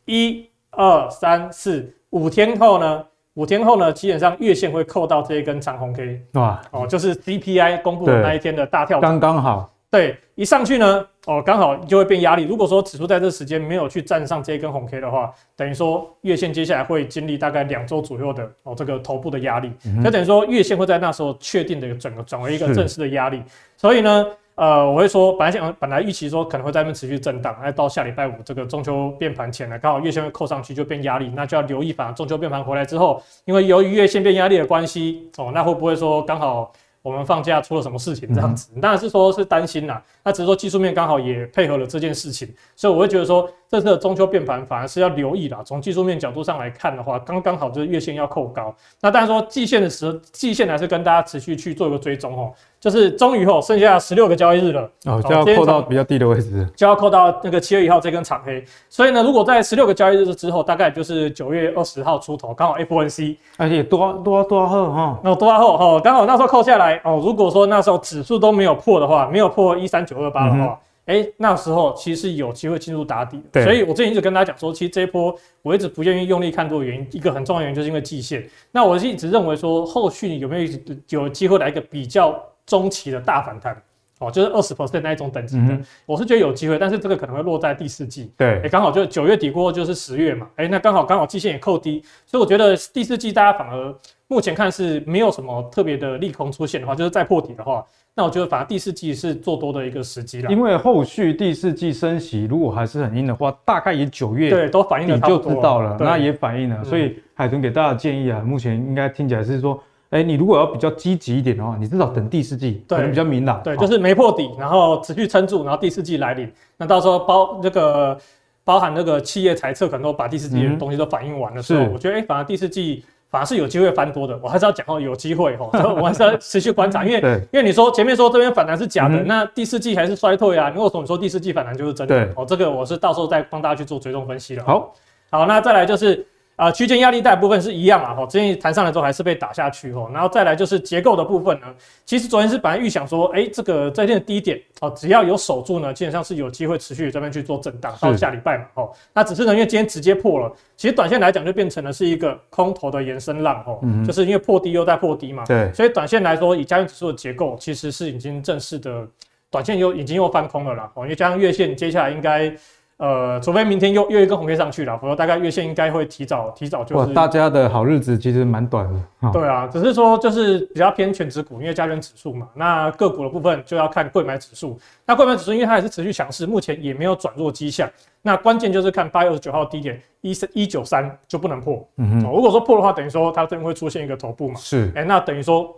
[0.07, 6.23] 一二三四五天后呢，五天后呢，基本上月线会扣到这一根长红 K。
[6.35, 9.71] 哇，哦，就是 CPI 公布的那一天的大跳，刚刚好。
[9.91, 12.45] 对，一上去呢，哦，刚好就会变压力。
[12.45, 23.43] 如果说指数在这时间没有去站上这一根红 K 的话，等于说月线接下来会经历大概两周左右的哦这个头部的压力，那、等于说月线会在那时候确定的整个转为一个正式的压力。
[23.77, 36.73] 所以呢，呃，我会说，本来想本来预期说可能会在那边持续震荡，那到下礼拜五这个中秋变盘前呢，刚好月线会扣上去就变压力，那就要留意，反正中秋变盘回来之后，因为由于月线变压力的关系，哦，那会不会说刚好？
[37.07, 38.35] 我们放假出了什么事情？
[38.35, 40.03] 这样子，当然是说是担心啦。
[40.25, 45.63] 那只是说技术面刚好也配合了这件事情，所以我会觉得说，这次的中秋变盘反而是要留意啦。
[45.65, 48.75] 从技术面角度上来看的话，刚刚好就是月线要扣高。
[49.01, 52.53] 那当然说季线的时候，季线还是跟大家持续去做一个追踪哦。
[52.87, 58.65] 就是终于后剩下十六个交易日了哦，就要扣到比较低的位置，就要扣到那个七月一号这根长黑。
[58.89, 67.21] 所以呢，如果在十六个交易日之后，大概就是九月二十号出头，刚好 FOMC，而且多多多后哈，那多后哈，刚好那时候扣下来哦。
[67.21, 73.43] 如果说那时候指数都没有破的话，没有破一三九二八的话，哎、嗯哼欸，那时候其实有机会进入打底。
[73.51, 78.49] 对，所以我之前一直跟大家讲说，其实这一波我一直不愿意用力看多的原因，一个很重要的原因就是因为季线。
[78.71, 80.71] 那我是一直认为说，后续有没有
[81.09, 82.33] 有机会来一个比较。
[82.67, 83.81] 中期的大反弹，
[84.19, 88.33] 哦，就是二十 percent 那一种等级的，嗯、我是觉得有机会，但是这个可能会落在第四季。
[88.37, 93.95] 对，哎，刚好就九月底过后就是十月嘛，哎，那刚好刚好季线也扣低，所以我觉得第四季大家反而
[94.27, 100.51] 目前看是没有什么特别的利空出现的话，就是再破底的话，那我觉得反而第四季是做多的一个时机了。
[100.51, 106.83] 因为后续第四季升息如果还是很硬的话，大概也九月对都反映了，你就知道了，那也反映了。
[106.83, 109.81] 所以海豚给大家的建议啊，目前应该听起来是说。
[110.11, 113.61] 哎，你如果要比较积极一点的话，你至少等第四季，可能比较明朗。
[113.65, 118.17] 对，就是没破底，然后持续撑住，然后第四季来临，那到时候包这个
[118.63, 124.39] 包含那个企业财测，可能都把第四季的东西都反映完的时候，我觉得哎，反而第四季反而是有机会翻多的。
[124.41, 127.21] 我还是要讲哦，有机会哦， 我还是要持续观察，因为
[127.53, 130.71] 因为你说前面说这边反弹是假的，那第四季还是衰退啊？
[130.73, 132.33] 如果说你说第四季反弹就是真的？
[132.37, 134.65] 哦，这个我是到时候再帮大家去做追踪分析了。
[134.65, 134.95] 好，
[135.31, 136.25] 好，那再来就是。
[136.57, 141.67] 啊，区间压力带部分是一样啊，哈，之前弹上来之后还是被打下去，哈，然后再来就是结构的部分呢，
[142.07, 159.07] 其实昨天是本来预想说，哎、欸，这个这边的低点，哦，只要有守住呢，基本上是有机会持续这边去做震荡到下礼拜嘛，哦，那只是呢，因为今天直接破了，其实短线来讲就变成了是一个空头的延伸浪，哦，嗯、就是因为破低又在破低嘛，对，所以短线来说，以加权指数的结构，其实是已经正式的
[159.51, 162.51] 短线又已经又翻空了啦，哦，因为加上月线接下来应该。
[162.99, 167.13] 呃，除非明天又又一根红 K 上去了，否则大概月线应该会提早提早就是。
[167.13, 168.99] 大家的好日子其实蛮短的。
[169.21, 172.49] 哦、对啊，只是说就是比较偏权值股，因为加权指数嘛。
[172.55, 174.79] 那个股的部分就要看柜买指数。
[175.05, 177.87] 那柜买指数因为它还是持续强势，目前也没有转弱迹象。
[178.23, 181.87] 那关键就是看八月二十九号低点一三一九三就不能破。
[181.99, 182.33] 嗯哼、哦。
[182.35, 184.55] 如果说破的话，等于说它这边会出现一个头部嘛。
[184.55, 184.91] 是。
[184.95, 185.71] 哎、欸，那等于说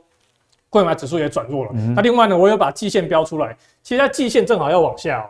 [0.71, 1.73] 柜买指数也转弱了。
[1.75, 5.27] 嗯、那另外呢，我有把季线标出来，其实它季线正好要往下哦。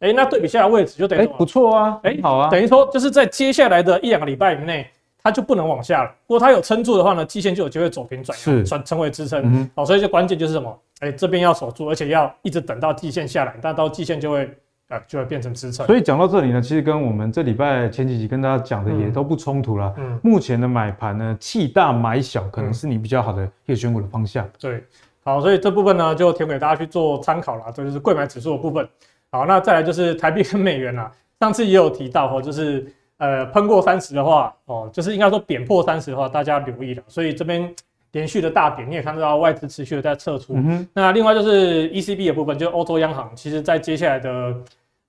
[0.00, 4.86] 哎、欸，那对比下来位置就等于、欸、不错啊，哎、欸，好啊，等于说就是在接下来的一两个礼拜以内，
[5.20, 6.10] 它就不能往下了。
[6.28, 9.42] 如果它有撑住的话呢，季线就有机会走平转，是转成为支撑。
[9.44, 10.78] 嗯，好，所以就关键就是什么？
[11.00, 14.48] 哎、欸，这边要守住，而且要一直等到季线下来，但到季线就会
[14.88, 15.84] 呃就会变成支撑。
[15.84, 19.92] 所以讲到这里呢，其实跟我们这礼拜前几集跟大家讲的也都不冲突了。
[19.96, 24.48] 嗯，目前的买盘呢，弃大买小，可能是你比较好的一个选股的方向。
[24.60, 24.84] 对，
[25.24, 27.64] 好，所以这部分呢就提供给大家去做参考了。
[27.74, 28.88] 这就是贵买指数的部分。
[29.30, 31.12] 好，那再来就是台币跟美元啦。
[31.38, 37.02] 上次也有提到哦，就是呃喷过三十的话哦，就是应该说贬破三十的话，大家留意了。
[37.06, 37.72] 所以这边
[38.12, 40.54] 连续的大贬，你也看到外资持续的在撤出。
[40.56, 44.56] 嗯、那另外就是 ECB 的部分，就欧洲央行，其实在接下来的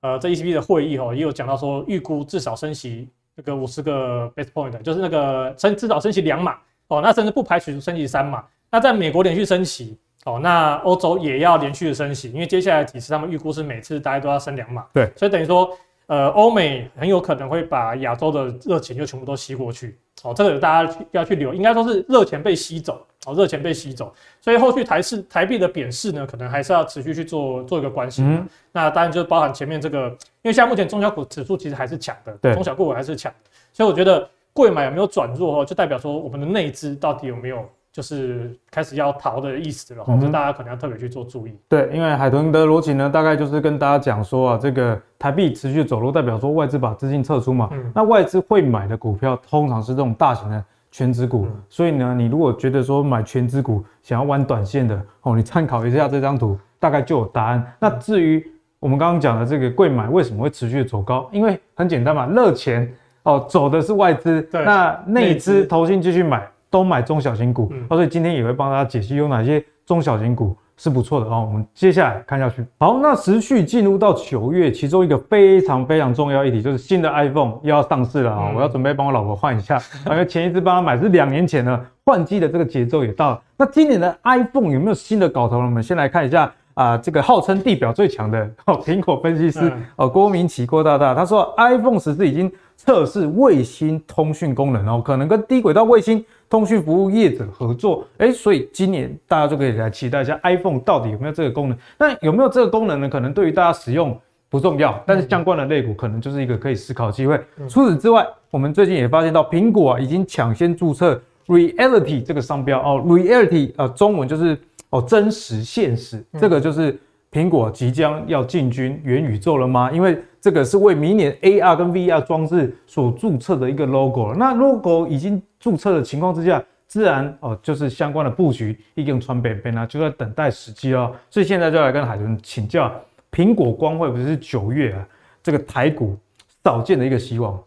[0.01, 6.58] 呃这 ECB 的会议哦，也有讲到说预估至少升息那个五十个 base point，就是那个升至少升息两码
[6.89, 8.43] 哦，那甚至不排除升息三码。
[8.69, 9.97] 那在美国连续升息。
[10.25, 15.69] 哦，那欧洲也要连续的升息，因为接下来几次他们预估是每次大概都要升两码，对，所以等于说，
[16.08, 28.25] 呃，欧美很有可能会把亚洲的热钱就全部都吸过去，哦，这个大家要去留，应该说是热钱被吸走，哦，热钱被吸走，所以后续台市台币的贬势呢，可能还是要持续去做做一个关心。
[28.29, 30.10] 嗯，那当然就包含前面这个，
[30.41, 33.34] 因为现在目前中小股指数其实还是强的，对，中小股还是强，
[33.71, 37.67] 所以我觉得贵买有没有转弱，就代表说我们的内资到底有没有。
[37.91, 41.58] 就是开始要逃的意思了，哈、嗯，这大家可能要特别去做注意。
[41.67, 47.67] 对，因为海豚的逻辑呢，大概就是跟大家讲说啊，这个台币持续走弱，代表说外资把资金撤出嘛。
[47.71, 51.47] 嗯、那外资会买的股票，通常是这种大型的权值股。
[51.47, 57.73] 嗯、所以呢，你如果觉得说买权值股，想要玩短线的，哦，你参考一下这张图，大概就有答案。
[57.80, 58.45] 那至于
[58.80, 61.28] 我们刚刚讲的这个贵买为什么会持续走高？
[61.32, 62.88] 因为很简单嘛，热钱
[63.23, 66.47] 哦走的是外资，那内资投信继续买。
[66.69, 71.45] 都买中小型股，所以今天也会帮大家解析有哪些中小型股是不错的哦。
[71.47, 72.65] 我们接下来看下去。
[72.77, 78.51] 好，那持续进入到九月，其中一个非常非常重要议题就是新的 iPhone 又要上市了啊！
[78.55, 83.41] 我要准备帮我老婆换一下，因为前一次帮她买是两年前了，换机的这个节奏也到了。
[83.58, 85.65] 那今年的 iPhone 有没有新的搞头呢？
[85.65, 92.49] 我们先来看一下啊，这个号称地表最强的哦，苹果分析师哦，郭明奇郭大大他说，iPhone 十四已经
[92.82, 96.24] 测试卫星通讯功能哦，可能跟低轨道卫星。
[96.50, 101.78] 通讯服务业者合作，哎、欸，所以今年大家就可以来期待一下 iPhone 到底有没有这个功能。
[101.96, 103.08] 那有没有这个功能呢？
[103.08, 107.39] 可能对于大家使用不重要，但是相关的类股可能就是一个可以思考的机会。
[107.58, 114.58] 嗯、除此之外，我们最近也发现到苹果啊已经抢先注册 Reality 这个商标哦，Reality 啊、呃，中文就是
[114.89, 116.98] 哦真实现实，嗯、这个就是。
[117.32, 119.92] 苹果即将要进军元宇宙了吗？
[119.92, 124.36] 因为这个是为明年 AR 跟 VR 装置所注册的一个 logo 了。
[124.36, 131.13] 那 logo 已经注册的情况之下，自然哦就是相关的布局已经传北边了，就在等待时机哦。
[131.30, 132.92] 所以现在就来跟海豚请教，
[133.32, 135.08] 苹果光会不是九月啊
[135.44, 136.18] 这个台股
[136.63, 137.62] 少见的一个希望？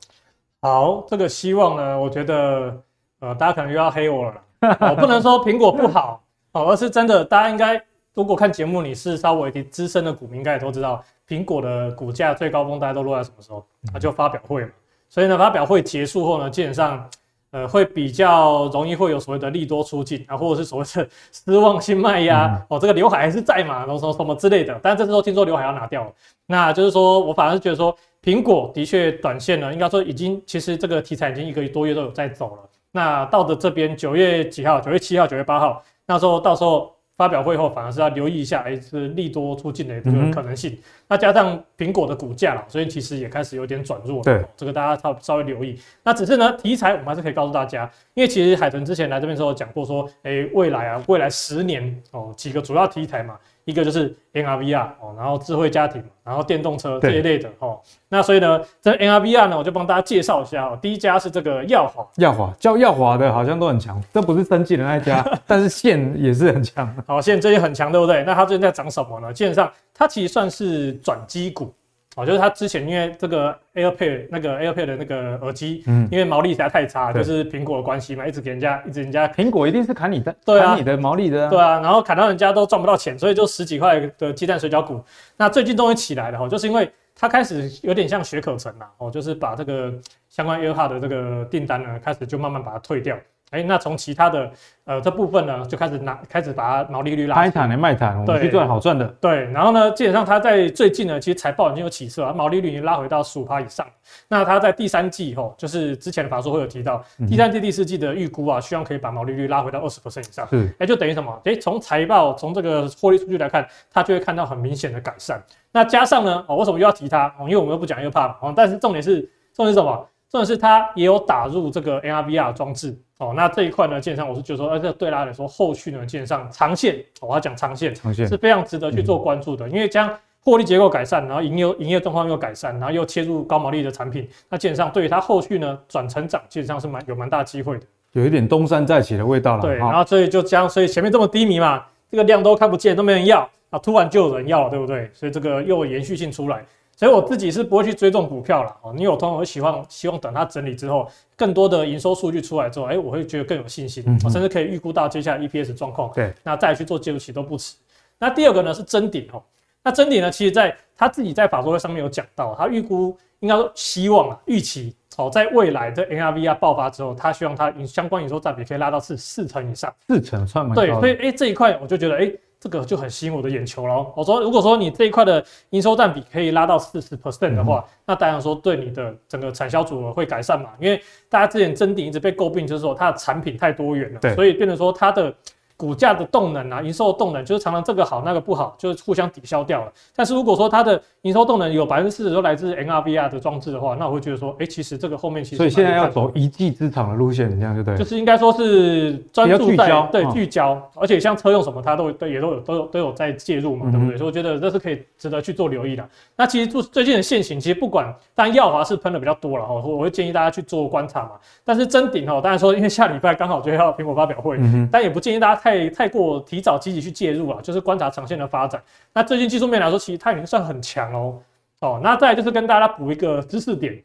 [0.62, 2.77] 好，这个希望呢，我觉得
[3.20, 4.42] 呃大家可能又要黑我了。
[4.81, 6.20] 我不能说苹果不好
[6.51, 7.81] 哦，而是真的大家应该。
[8.14, 13.64] 如果看节目你是稍微资深的股民，应该也都知道，苹果的股价最高峰大家都落在什么时候？
[13.92, 14.70] 它就发表会嘛。
[15.09, 17.09] 所以呢，发表会结束后呢，基本上。
[17.55, 24.81] 呃，会比较容易会有所谓的利多出尽啊，或者是所谓的失望性卖压、嗯、哦，这个刘海还是在嘛，然后什么之类的。
[24.83, 26.12] 但这时候听说刘海要拿掉了，
[26.46, 32.62] 那就是说我反而是觉得说，苹果的确短线呢，应该说已经其实这个题材已经一个多月都有在走了。
[32.90, 34.81] 那到的这边九月几号？
[34.81, 36.90] 九月七号、九月八号，那时候到时候。
[37.16, 40.72] 发表会后，反而是要留意一下，哎，是利多出尽的这个可能性。
[40.72, 44.22] 嗯、那加上苹果的股价了，所以其实也开始有点转弱。
[44.22, 45.79] 对，这个大家稍稍微留意。
[46.03, 53.38] 那只是呢，题材我们还是可以告诉大家，因为其实海豚之前来这边的时候讲过说，哎，未来啊，未来十年哦，几个主要题材嘛。
[53.64, 57.81] 一个就是 NRVR 哦，然后智慧家庭，然后电动车这一类的哦。
[58.09, 60.79] 那所以呢，这 NRVR 呢，我就帮大家介绍一下哦。
[60.83, 64.03] 第一家是这个耀华，耀华叫耀华的，好像都很强。
[64.12, 66.92] 这不是生技的那一家， 但是线也是很强。
[67.07, 68.25] 好，线最近很强，对不对？
[68.25, 69.33] 那它最近在涨什么呢？
[69.33, 71.72] 基本上它其实算是转机股。
[72.16, 85.03] 哦，就是他之前因为这个 AirPod 那个 AirPod 的那个耳机，嗯，因为毛利实在太差，就是苹果的关系嘛，一直给人家，一直人家苹果一定是砍你的，对啊，砍你的毛利的，对啊，然后砍到人家都赚不到钱，所以就十几块的鸡蛋水饺股。
[85.38, 89.90] 那最近终于起来了哈，就是因为他开始有点像雪可成啦，哦，就是把这个
[90.29, 93.16] 相关 AirPod 的这个订单呢，开始就慢慢把它退掉。
[93.52, 94.50] 哎、欸，那从其他的
[94.84, 97.36] 呃这部分呢，就开始拿开始把它毛利率拉。
[97.36, 99.06] 开产的卖产，我们去赚好赚的。
[99.20, 103.86] 对，然后呢，基本上它在最近呢，其实财报已经有起色了，毛利率已经拉回到十五趴以上。
[104.26, 110.48] 那它在第三季以后，就是之前的法说会有提到，第三季、第四季的预估啊，希望可以把毛利率拉回到二十 percent 以上。
[110.48, 111.38] 是，哎，就等于什么？
[111.44, 115.42] 哎，从财报从这个获利数据来看，它就会看到很明显的改善。
[115.70, 117.26] 那加上呢，哦，为什么又要提它？
[117.38, 119.20] 哦，因为我们又不讲又怕哦，但是重点是
[119.54, 120.08] 重点是什么？
[120.32, 122.98] 重点是它也有打入这个 AR/VR 装置。
[123.18, 139.62] 哦，那这一块呢，基本上我是觉得说，呃，这对大家来说，后续呢，基本上长线，我要讲长线，长线是非常值得去做关注的，因为将获利结构改善，然后营业营业状况又改善，然后又切入高毛利的产品，那基本上对于它后续呢转成长，基本上是蛮有蛮大机会的，有一点东山再起的味道了。
[139.62, 145.08] 对，然后所以就将，所以前面这么低迷嘛，这个量都看不见，都没人要啊，突然就有人要了，对不对？
[145.14, 146.64] 所以这个又有延续性出来。
[147.02, 151.04] 所以我自己是不会去追这种股票了哦，你有通常会希望希望等它整理之后，
[151.36, 157.74] 更多的营收数据出来之后，哎，我会觉得更有信心，我甚至可以预估到接下来 EPS 状况，对，那再去做介入期都不迟。
[158.20, 159.42] 那第二个呢是真顶哦，
[159.82, 171.00] 那真顶呢，其实在他自己在法说会上面有讲到，他预估应该说希望啊预期哦，在未来的 N R V R 爆发之后，他希望它相关营收占比可以拉到是四成以上，四成算蛮高的。
[171.00, 172.32] 对，所以哎这一块我就觉得哎。
[172.62, 174.07] 这个就很吸引我的眼球了。
[174.14, 180.70] 我说，如果说你这一块的营收占比可以拉到四十 percent 的话，嗯、那当然说对你的整个产销组合会改善嘛。
[180.79, 185.35] 因为大家之前真顶一直被诟病，就是说它的产品太多元了，所以变成说它的。
[185.82, 189.92] 股价的动能啊，营收的动能就是常常这个好那个不好，就是互相抵消掉了。
[190.14, 197.96] 但是如果说它的营收动能有百分之四十都来自 NRVR 的装置的话，那我会觉得说，哎、欸，其实这个后面其实所以现在要走一技之长的路线，这样就对。
[197.98, 204.16] 就是应该说是专注在对聚焦，而且像车用什么，它都对也都有都有都有在介入嘛，对不对？
[204.16, 206.08] 所以我觉得这是可以值得去做留意的。
[206.36, 211.32] 那其实就最近的现行，其实不管，当然耀华是喷的比较多了哈，我会建议大家去做观察嘛。
[211.64, 214.56] 但是真顶哈，当然说因为下礼拜刚好就要苹果发表会，
[214.92, 216.40] 但也不建议大家太太太过。
[216.40, 218.82] 提早积极去介入啊，就是观察长线的发展。
[219.12, 221.40] 那最近技术面来说，其实它已经算很强哦。
[221.80, 224.02] 哦，那再就是跟大家补一个知识点，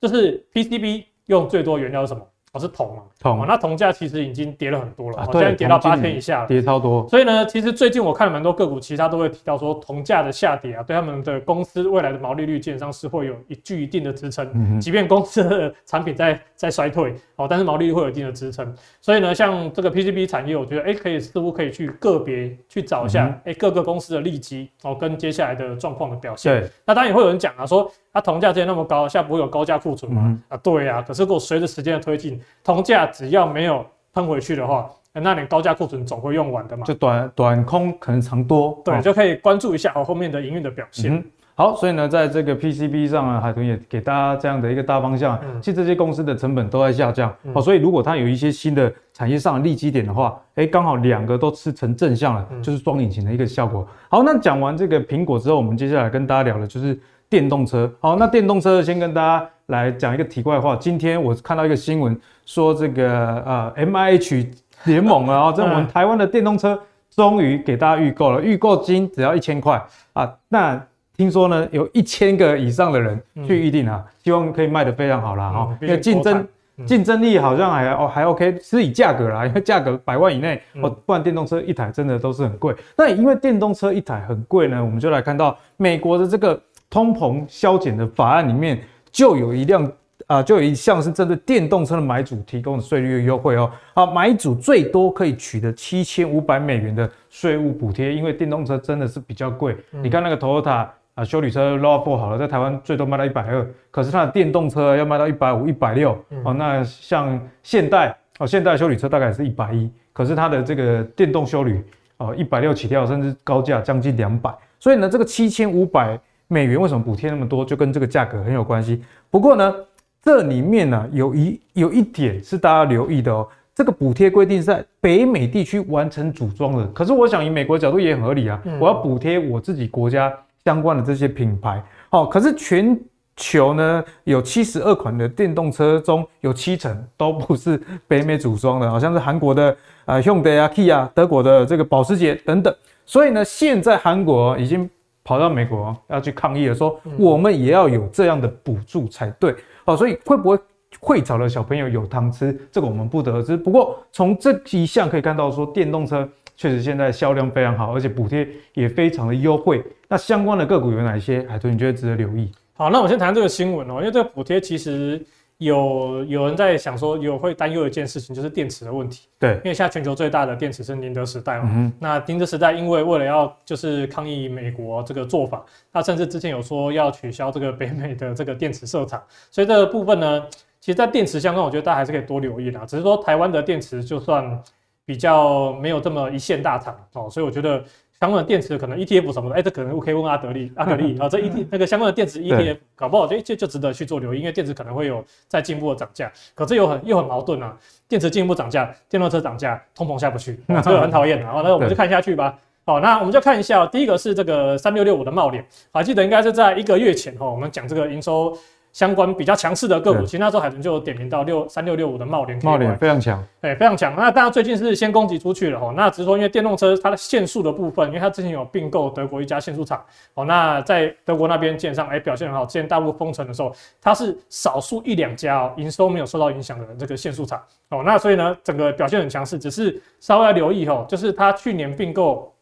[0.00, 2.26] 就是 PCB 用最多原料是什么？
[2.52, 3.02] 哦，是铜嘛？
[3.20, 7.06] 铜、哦，那铜价其实已经跌了很多了，现在、啊、跌到八千以下了，跌超多。
[7.08, 14.48] 所以呢，其实最近我看了蛮多个股，其实它都会提到说，铜价的下跌啊，对他们的公司未来的毛利率基本上是会有一具一定的支撑。
[14.54, 18.72] 嗯，即便公司的产品在在衰退，哦，但是毛利率会有一定的支撑。
[19.00, 26.60] 所以呢，像这个 PCB 产业，我觉得哎，可以似乎可以去个别去找一下，哎、各个公司的利基哦，跟接下来的状况的表现。
[26.60, 27.90] 对，那当然也会有人讲啊，说。
[28.10, 30.22] 它铜价之前那么高，现在不会有高价库存吗？
[30.24, 31.02] 嗯、啊，对呀、啊。
[31.06, 36.84] 可是如果随着时间的推进，铜价只要没有喷回去的话，那你高价库存总会用完的嘛。
[36.84, 41.14] 就短短空可能长多，对，哦、就可以关注一下后面的营运的表现。
[41.14, 41.24] 嗯
[41.60, 45.36] 好，所以呢，在这个 PCB 上啊，海豚也给大家这样的一个大方向。
[45.42, 53.84] 嗯、其实这些公司的成本都在下降，嗯、哦，所以如果它有一些新的产业上的利基点的话，哎，刚好两个都是成正向了，嗯、就是双引擎的一个效果。
[54.08, 56.96] 好，那讲完这个苹果之后，我们接下来跟大家聊的就是
[57.28, 57.92] 电动车。
[57.98, 60.76] 好，那电动车先跟大家来讲一个题外话。
[60.76, 64.46] 今天我看到一个新闻，说这个呃 MIH
[64.84, 66.78] 联盟啊， 这我们台湾的电动车
[67.10, 70.80] 终于给大家预购了，预购金只要一千块啊，那。
[71.18, 76.46] 听说呢，有一千个以上的人去预定啊，嗯、希望可以卖得非常好啦哈，因为竞争
[76.86, 82.72] 竞争力好像还哦还 OK，是以价格啦，因为价格百万以内哦，不然电动车一台真的都是很贵。
[82.96, 88.80] 那因为电动车一台很贵呢，我们就来看到美国的这个通膨削减的法案里面
[89.18, 89.90] 就有一辆。
[90.26, 93.70] 啊，就有一项是针对电动车的买主提供的税率优惠哦。
[93.94, 99.74] 好，买主最多可以取得七千五百美元的税务补贴，因为电动车真的是比较贵。
[99.92, 106.12] 嗯、你看那个 Toyota 啊，修理车 RAV4 好了，在台湾最多卖到一百二，可是它的电动车要卖到一百五、一百六。
[106.44, 111.82] 哦，那像现代哦，现代修理车大概是一百一，可是它的这个电动修理
[112.18, 114.54] 哦，一百六起跳，甚至高价将近两百。
[114.78, 119.04] 所以呢，这个七千五百美元为什么补贴那么多，就跟这个价格很有关系。
[119.30, 119.72] 不过呢。
[120.20, 126.84] 这里面呢、啊，有一有一点是大家留意的哦，这个补贴规定是在北美地区完成组装的。
[126.88, 130.30] 可是我想以美国角度也很合理啊，我要补贴我自己国家
[130.64, 131.80] 相关的这些品牌。
[132.10, 132.98] 好，可是全
[133.36, 139.74] 球呢，有七十二款的电动车中有七成都不是北美组装的，好像是韩国的
[140.04, 142.74] 呃 Hyundai 啊、Kia，德国的这个保时捷等等。
[143.06, 144.90] 所以呢，现在韩国已经
[145.28, 149.54] 跑到美国要去抗议了，说我们也要有这样的补助才对。
[149.84, 150.58] 哦，所以会不会
[150.98, 152.58] 会找的小朋友有糖吃？
[152.72, 153.54] 这个我们不得而知。
[153.54, 156.26] 不过从这一项可以看到，说电动车
[156.56, 159.84] 确实现在销量非常好，而且补贴也非常的优惠。
[160.08, 161.46] 那相关的个股有哪些？
[161.46, 162.50] 海豚你觉得值得留意？
[162.72, 165.22] 好，那我先谈这个新闻哦，因为这个补贴其实
[165.58, 169.28] 有有人在想说，有会担忧一件事情，就是电池的问题。
[169.40, 171.68] 对，因为现在全球最大的电池是宁德时代嘛。
[171.72, 171.92] 嗯。
[171.98, 180.46] 那宁德时代因为为了要就是抗议美国这个做法，那甚至之前有说要取消这个北美的这个电池设厂，所以这个部分呢，
[180.78, 182.78] 其实，在电池相关，我觉得大家还是可以多留意的。
[182.86, 184.62] 只是说台湾的电池就算
[185.04, 187.84] 比较没有这么一线大厂哦，所以我觉得。
[188.20, 196.30] 相关的电池可能 ETF 什么的，哎、欸，这可能可以问阿德利、阿德利啊，这 ET 那个相关的电池 ETF 搞不好这就就值得去做留意，因为电池可能会有再进一步的涨价。
[196.54, 197.76] 可这又很又很矛盾啊，
[198.08, 201.40] 电池进一步涨价，电动车涨价，通膨下不去，这个很讨厌。
[201.40, 202.58] 然后那我们就看下去吧。
[202.84, 208.56] 好，那我们就看一下，第一个是这个三六六五的茂联，还记得应该是在一个月前哈，我们讲这个营收。
[208.98, 214.12] 相关比较强势的个股，其实那时候海豚就有点名到六三六六五的茂联，茂联非常强，哎，非常强。
[214.16, 222.66] 那大家最近是先攻击出去了哈，那只是说因为电动车它的限速的部分，因为它之前有并购德国一家限速厂，哦，那在德国那边基本上哎表现很好。
[222.66, 223.72] 之前大陆封城的时候，
[224.02, 232.52] 它是少数一两家哦营收没有受到影响的这个限速厂，哦，那所以呢整个表现很强势，只是稍微要留意哈，就是它去年并购。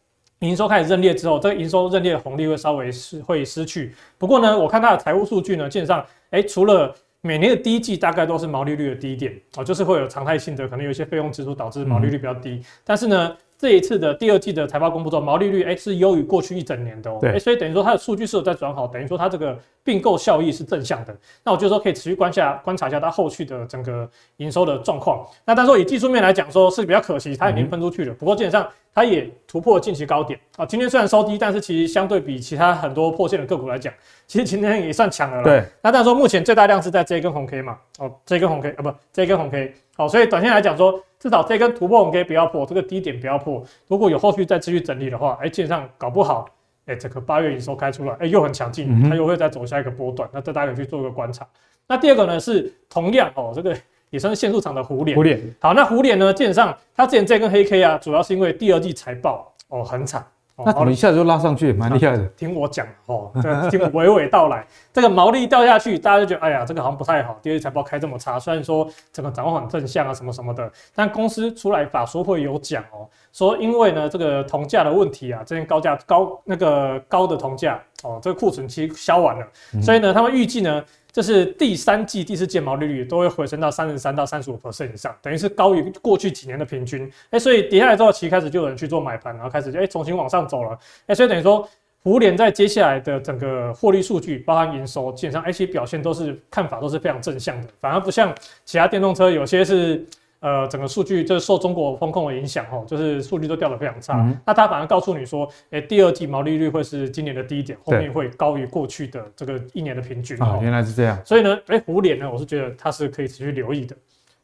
[0.40, 3.94] 营收开始认列之后，这个营收认列的红利会稍微失会失去。
[4.18, 12.62] 不过呢，我看它的财务数据呢，基本上，哎，除了每年的第一季大概都是毛利率的低点哦，就是会有常态性的，可能有一些费用支出导致毛利率比较低。
[12.84, 13.36] 但是呢。
[13.58, 21.16] 这一次的第二季的财报公布之后，毛利率哎是优于过去一整年的哦，对，所以等于说它的数据是有在转好，等于说它这个并购效益是正向的。
[21.42, 25.26] 那我就说可以持续观下观察一下它后续的整个营收的状况。
[25.44, 28.12] 那但是说以技术面来讲，说是比较可惜，它已经分出去了。
[28.14, 33.90] 不过基本上它也突破近期高点啊，今天虽然收低，但是其实相对比其他很多破线的个股来讲，
[34.26, 35.42] 其实今天也算强了。
[35.42, 41.00] 对，那但是说目前最大量是在这一根红 K 嘛，哦，这一根红 K 啊不，这一根红 K，好，所以短线来讲说。
[41.26, 43.60] 至少这根突破我们可以不要破，这个低点不要破。
[43.88, 46.48] 如果有后续再继续整理的话，哎，基本上搞不好，
[46.84, 50.28] 哎，整个八月营收开出来，哎，又很强劲，它又会再走下一个波段。
[50.32, 51.44] 那这大家可以去做一个观察。
[51.88, 53.76] 那第二个呢是同样哦，这个
[54.10, 55.16] 也算是限速厂的虎脸。
[55.16, 55.42] 虎脸。
[55.58, 60.24] 好，那虎脸呢，基本上它之前这根黑 K 啊，主要是因为第二季财报哦很惨。
[60.64, 62.24] 那怎么一下子就拉上去，蛮厉害的。
[62.36, 63.30] 听我讲哦，
[63.70, 64.66] 听我娓娓道来。
[64.92, 67.38] 这个毛利掉下去，大家就觉得，哎呀，这个好像不太好。
[67.42, 79.46] 第二季财报开这么差，虽然说整个展望很正向啊，什么什么的，但公司出来法说会有讲哦，说因为呢这个铜价的问题啊，这边高价高那个高的铜价哦，这个库存期销完了，
[79.82, 80.82] 所以呢他们预计呢。
[81.16, 87.10] 这是第三季、第四季毛利率都会回升到三十三到三十五 percent 以上，等于是高于过去几年的平均。
[87.30, 90.78] 哎，所以跌下来之后，其实开始就有人去做买盘，然后开始就哎重新往上走了。
[91.06, 91.66] 哎，所以等于说，
[92.02, 98.34] 福联在接下来的整个获利数据，包含营收，基本上哎其表现都是看法都是非常正向的，反而不像
[98.66, 100.04] 其他电动车有些是。
[100.46, 104.14] 呃，整个数据就是受中国风控的影响，哈，就是数据都掉得非常差。
[104.20, 110.40] 嗯、那他反而告诉你说，哎、欸，第二季毛利率会是今年的低点，后面会高于过去的这个一年的平均。
[110.40, 111.20] 哦，原来是这样。
[111.24, 113.96] 所以呢，哎、欸，虎脸呢，我是觉得它是可以持续留意的。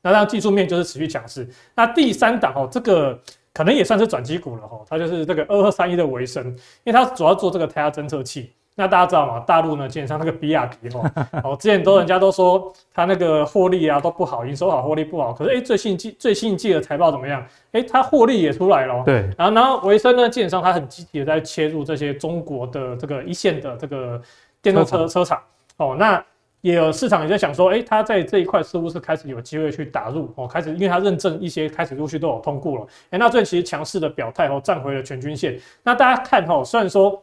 [0.03, 1.49] 那当然技术面就是持续强势。
[1.77, 3.17] 那第三档哦，这个
[3.55, 6.45] 可能也算是转机股了哈，它就是这个二二三一的维生，
[6.83, 8.51] 因为它主要做这个胎压侦测器。
[8.75, 9.41] 那大家知道吗？
[9.47, 11.11] 大陆呢，基本上那个比亚迪哦，
[11.45, 15.33] 哦，之前都人家都说它那个获利啊都不好，营收好，获利不好。
[15.33, 17.43] 可是哎、欸，最新季最新季的财报怎么样？
[17.73, 19.03] 哎、欸，它获利也出来了。
[19.05, 19.29] 对。
[19.37, 24.21] 然后然后为升呢，基本上它很积极的在切入这些中国的这个一线的这个
[24.63, 25.39] 电动车车厂。
[25.77, 26.25] 哦，那
[26.63, 32.87] 也有市场也在想说，哎，它在这一块似乎是开始有机会去打入哦，开始因为它认证一些开始陆续都有通过了。
[33.11, 35.61] 哎，那最其实强势的表态哦，站回了全均线。
[35.83, 37.23] 那大家看哦，虽然说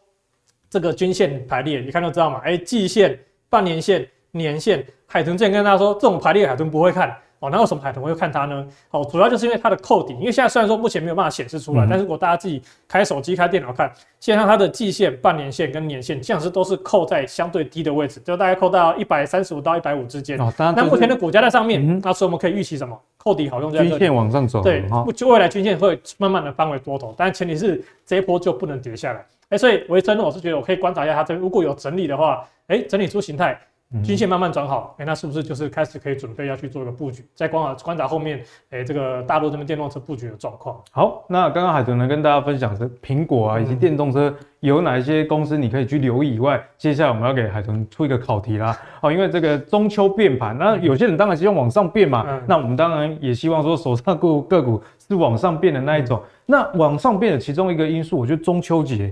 [0.69, 3.17] 这个均线排列，你看都知道嘛，哎，季线、
[3.49, 7.15] 半年线、年线，海豚之前跟大家说，这种排列海豚不会看。
[7.39, 8.67] 哦，那为什么海豚会看它呢？
[8.91, 13.89] 哦，主要就是因为它的扣底，因为现在虽然说目前没有办法显示出来，嗯、但是如果大家自己开手机、开电脑看，
[14.19, 20.37] 现在它的季线、半年线跟年线，这样是都是扣在相对低的位置，就大概扣到一百三十五到一百五之间。
[20.37, 20.85] 哦，当然、就是。
[20.85, 22.99] 那目前的股价在上面，嗯、那所以我们可以预期什么？
[23.15, 24.61] 扣底好用在均线往上走。
[24.61, 24.83] 对，
[25.15, 29.25] 就未来均线会慢慢的翻为多头，但前提是这一波就不能跌下来。
[29.49, 33.59] 哎、欸，所以维珍，我是觉得我可以观察一下它这如果有整理的话，哎、欸，整理出形态。
[34.03, 37.25] 均线慢慢转好，哎、欸，那是不是就是开始可以准备要去做一个布局？
[37.33, 38.37] 再观察观察后面，
[38.69, 40.79] 哎、欸，这个大陆这边电动车布局的状况。
[40.91, 48.77] 好，那刚刚海豚呢跟大家分享的苹果啊以及电动车有哪一些公司你可以去留意以外，接下来我们要给海豚出一个考题啦。
[49.01, 56.21] 好，因为这个中秋变盘，那有些人当然希望往上变嘛，嗯、那我们当然也希望说手上个个股是往上变的那一种。
[56.21, 59.11] 嗯、那往上变的其中一个因素，我觉得中秋节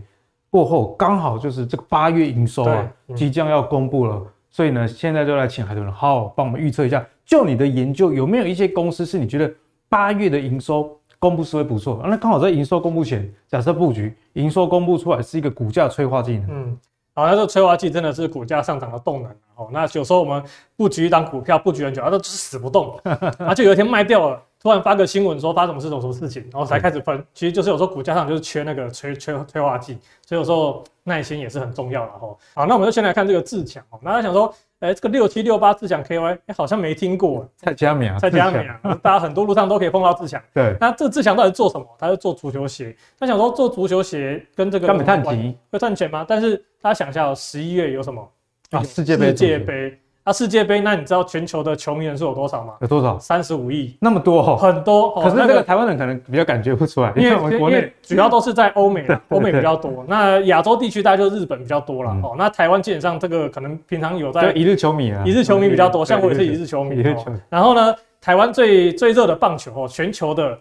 [0.50, 4.22] 过后刚好就是这个八月营收啊，嗯、即将要公布了。
[4.50, 9.54] 所以呢，现在就来请海豚好好帮我们预测一下，就你的研究有没有一些公司是你觉得
[9.88, 12.08] 八月的营收公布是会不错，啊？
[12.10, 16.48] 那刚好在营收公布前，假设布局营收公布出来是一个股价催化剂呢？
[16.50, 16.78] 嗯，
[17.14, 19.70] 好，那这个催化剂真的是股价上涨的动能哦。
[19.72, 20.42] 那有时候我们
[20.76, 22.98] 布局一档股票布局很久，它都死不动，
[23.38, 24.42] 啊，就有一天卖掉了。
[24.62, 32.36] 突然发个新闻说发什么事种什么事情，然后才开始分，其实就是有时候股价上就是缺那个催催催化剂，所以有时候耐心也是很重要的哈。
[32.56, 34.00] 好，那我们就先来看这个自强哦。
[34.04, 37.48] 大家想说，哎，这个六七六八自强 KY，哎，好像没听过。
[37.58, 40.42] 蔡佳明啊，蔡佳明啊， 大家很多路上都可以碰到自强。
[40.54, 41.86] 对，那这个自强到底做什么？
[42.00, 42.96] 他是做足球鞋。
[43.20, 46.26] 他想说做足球鞋跟这个会赚钱吗？
[46.28, 48.28] 但是大家想一下，十一月有什么
[48.72, 48.84] 啊？
[48.84, 50.00] 世界杯，世界杯。
[50.28, 52.74] 那、啊、世界杯，那你知道全球的球迷人数有多少吗？
[52.82, 53.18] 有多少？
[53.18, 55.16] 三十五亿，那么多哦，很多。
[55.22, 60.04] 可是这个台湾人可能比较感觉不出来，因为我们国内主要都是在欧美， 欧美比较多。
[60.06, 62.36] 那亚洲地区大概就日本比较多了哦。
[62.38, 67.02] 那台湾基本上这个可能平常有在一日球迷啊，一日球迷比较多，像我也是一日球迷。
[67.48, 70.60] 然后呢，台湾最最热的棒球哦，全球的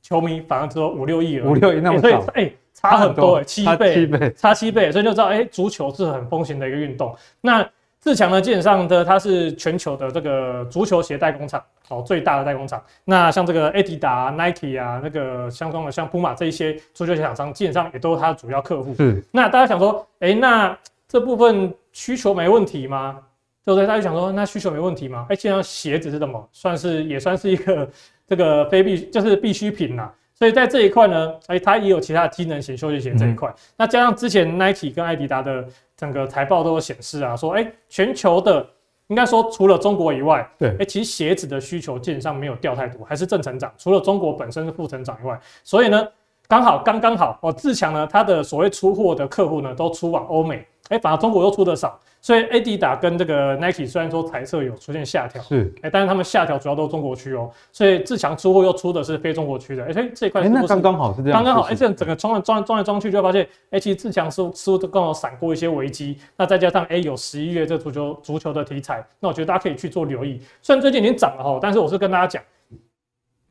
[0.00, 7.12] 球迷反而只有五六亿而已，五六亿那么少，哎、欸，差很多，七倍，七倍，差七倍，所以就知道哎，足球是很风行的一个运动。
[7.40, 7.68] 那
[8.00, 12.82] 自强呢，基本上的它是全球的这个足球鞋代工厂，哦，最大的代工厂。
[13.04, 18.94] 那像这个 Adidas、Nike 啊，那个相关的像 Puma 这一些足球鞋厂商，基本上也都是它的主要客户。
[18.94, 19.22] 是。
[19.32, 20.78] 那大家想说，哎、欸，那
[21.08, 23.18] 这部分需求没问题吗？
[23.64, 23.86] 对不对？
[23.86, 25.26] 大家想说，那需求没问题吗？
[25.28, 26.48] 哎、欸，基本上鞋子是什么？
[26.52, 27.86] 算是也算是一个
[28.26, 30.10] 这个非必就是必需品呐。
[30.34, 33.48] 所以在这一块呢，哎、欸，它也有其他的机能型休闲鞋这一块。
[33.48, 35.66] 嗯、那加上之前 Nike 跟艾迪达的
[35.98, 38.64] 整个财报都有显示啊，说哎、欸，全球的
[39.08, 43.70] 应该说除了中国以外，对，哎、欸，其实鞋子的需求基本上没有掉太多，还是正成长。
[43.76, 46.08] 除了中国本身是负成长以外，所以呢，
[46.46, 51.98] 刚好刚刚好哦，自强呢，它的所谓出货的客户呢，都出往欧美，哎、欸，反而中国又出的少。
[52.28, 72.42] 所以 Adidas 跟这个 Nike 虽然说财测有出现下调，是，哎，但是他们下调主要都是中国区哦，所以自强出货又出的是非中国区的，哎，这一块，哎，那刚刚好是这样，刚刚好，哎，这样整个装来装装来装去，就会发现，哎，其实自强似乎似乎都刚好闪过一些危机，那再加上哎有十一月这足球足球的题材，那我觉得大家可以去做留意，虽然最近已经涨了哈，但是我是跟大家讲，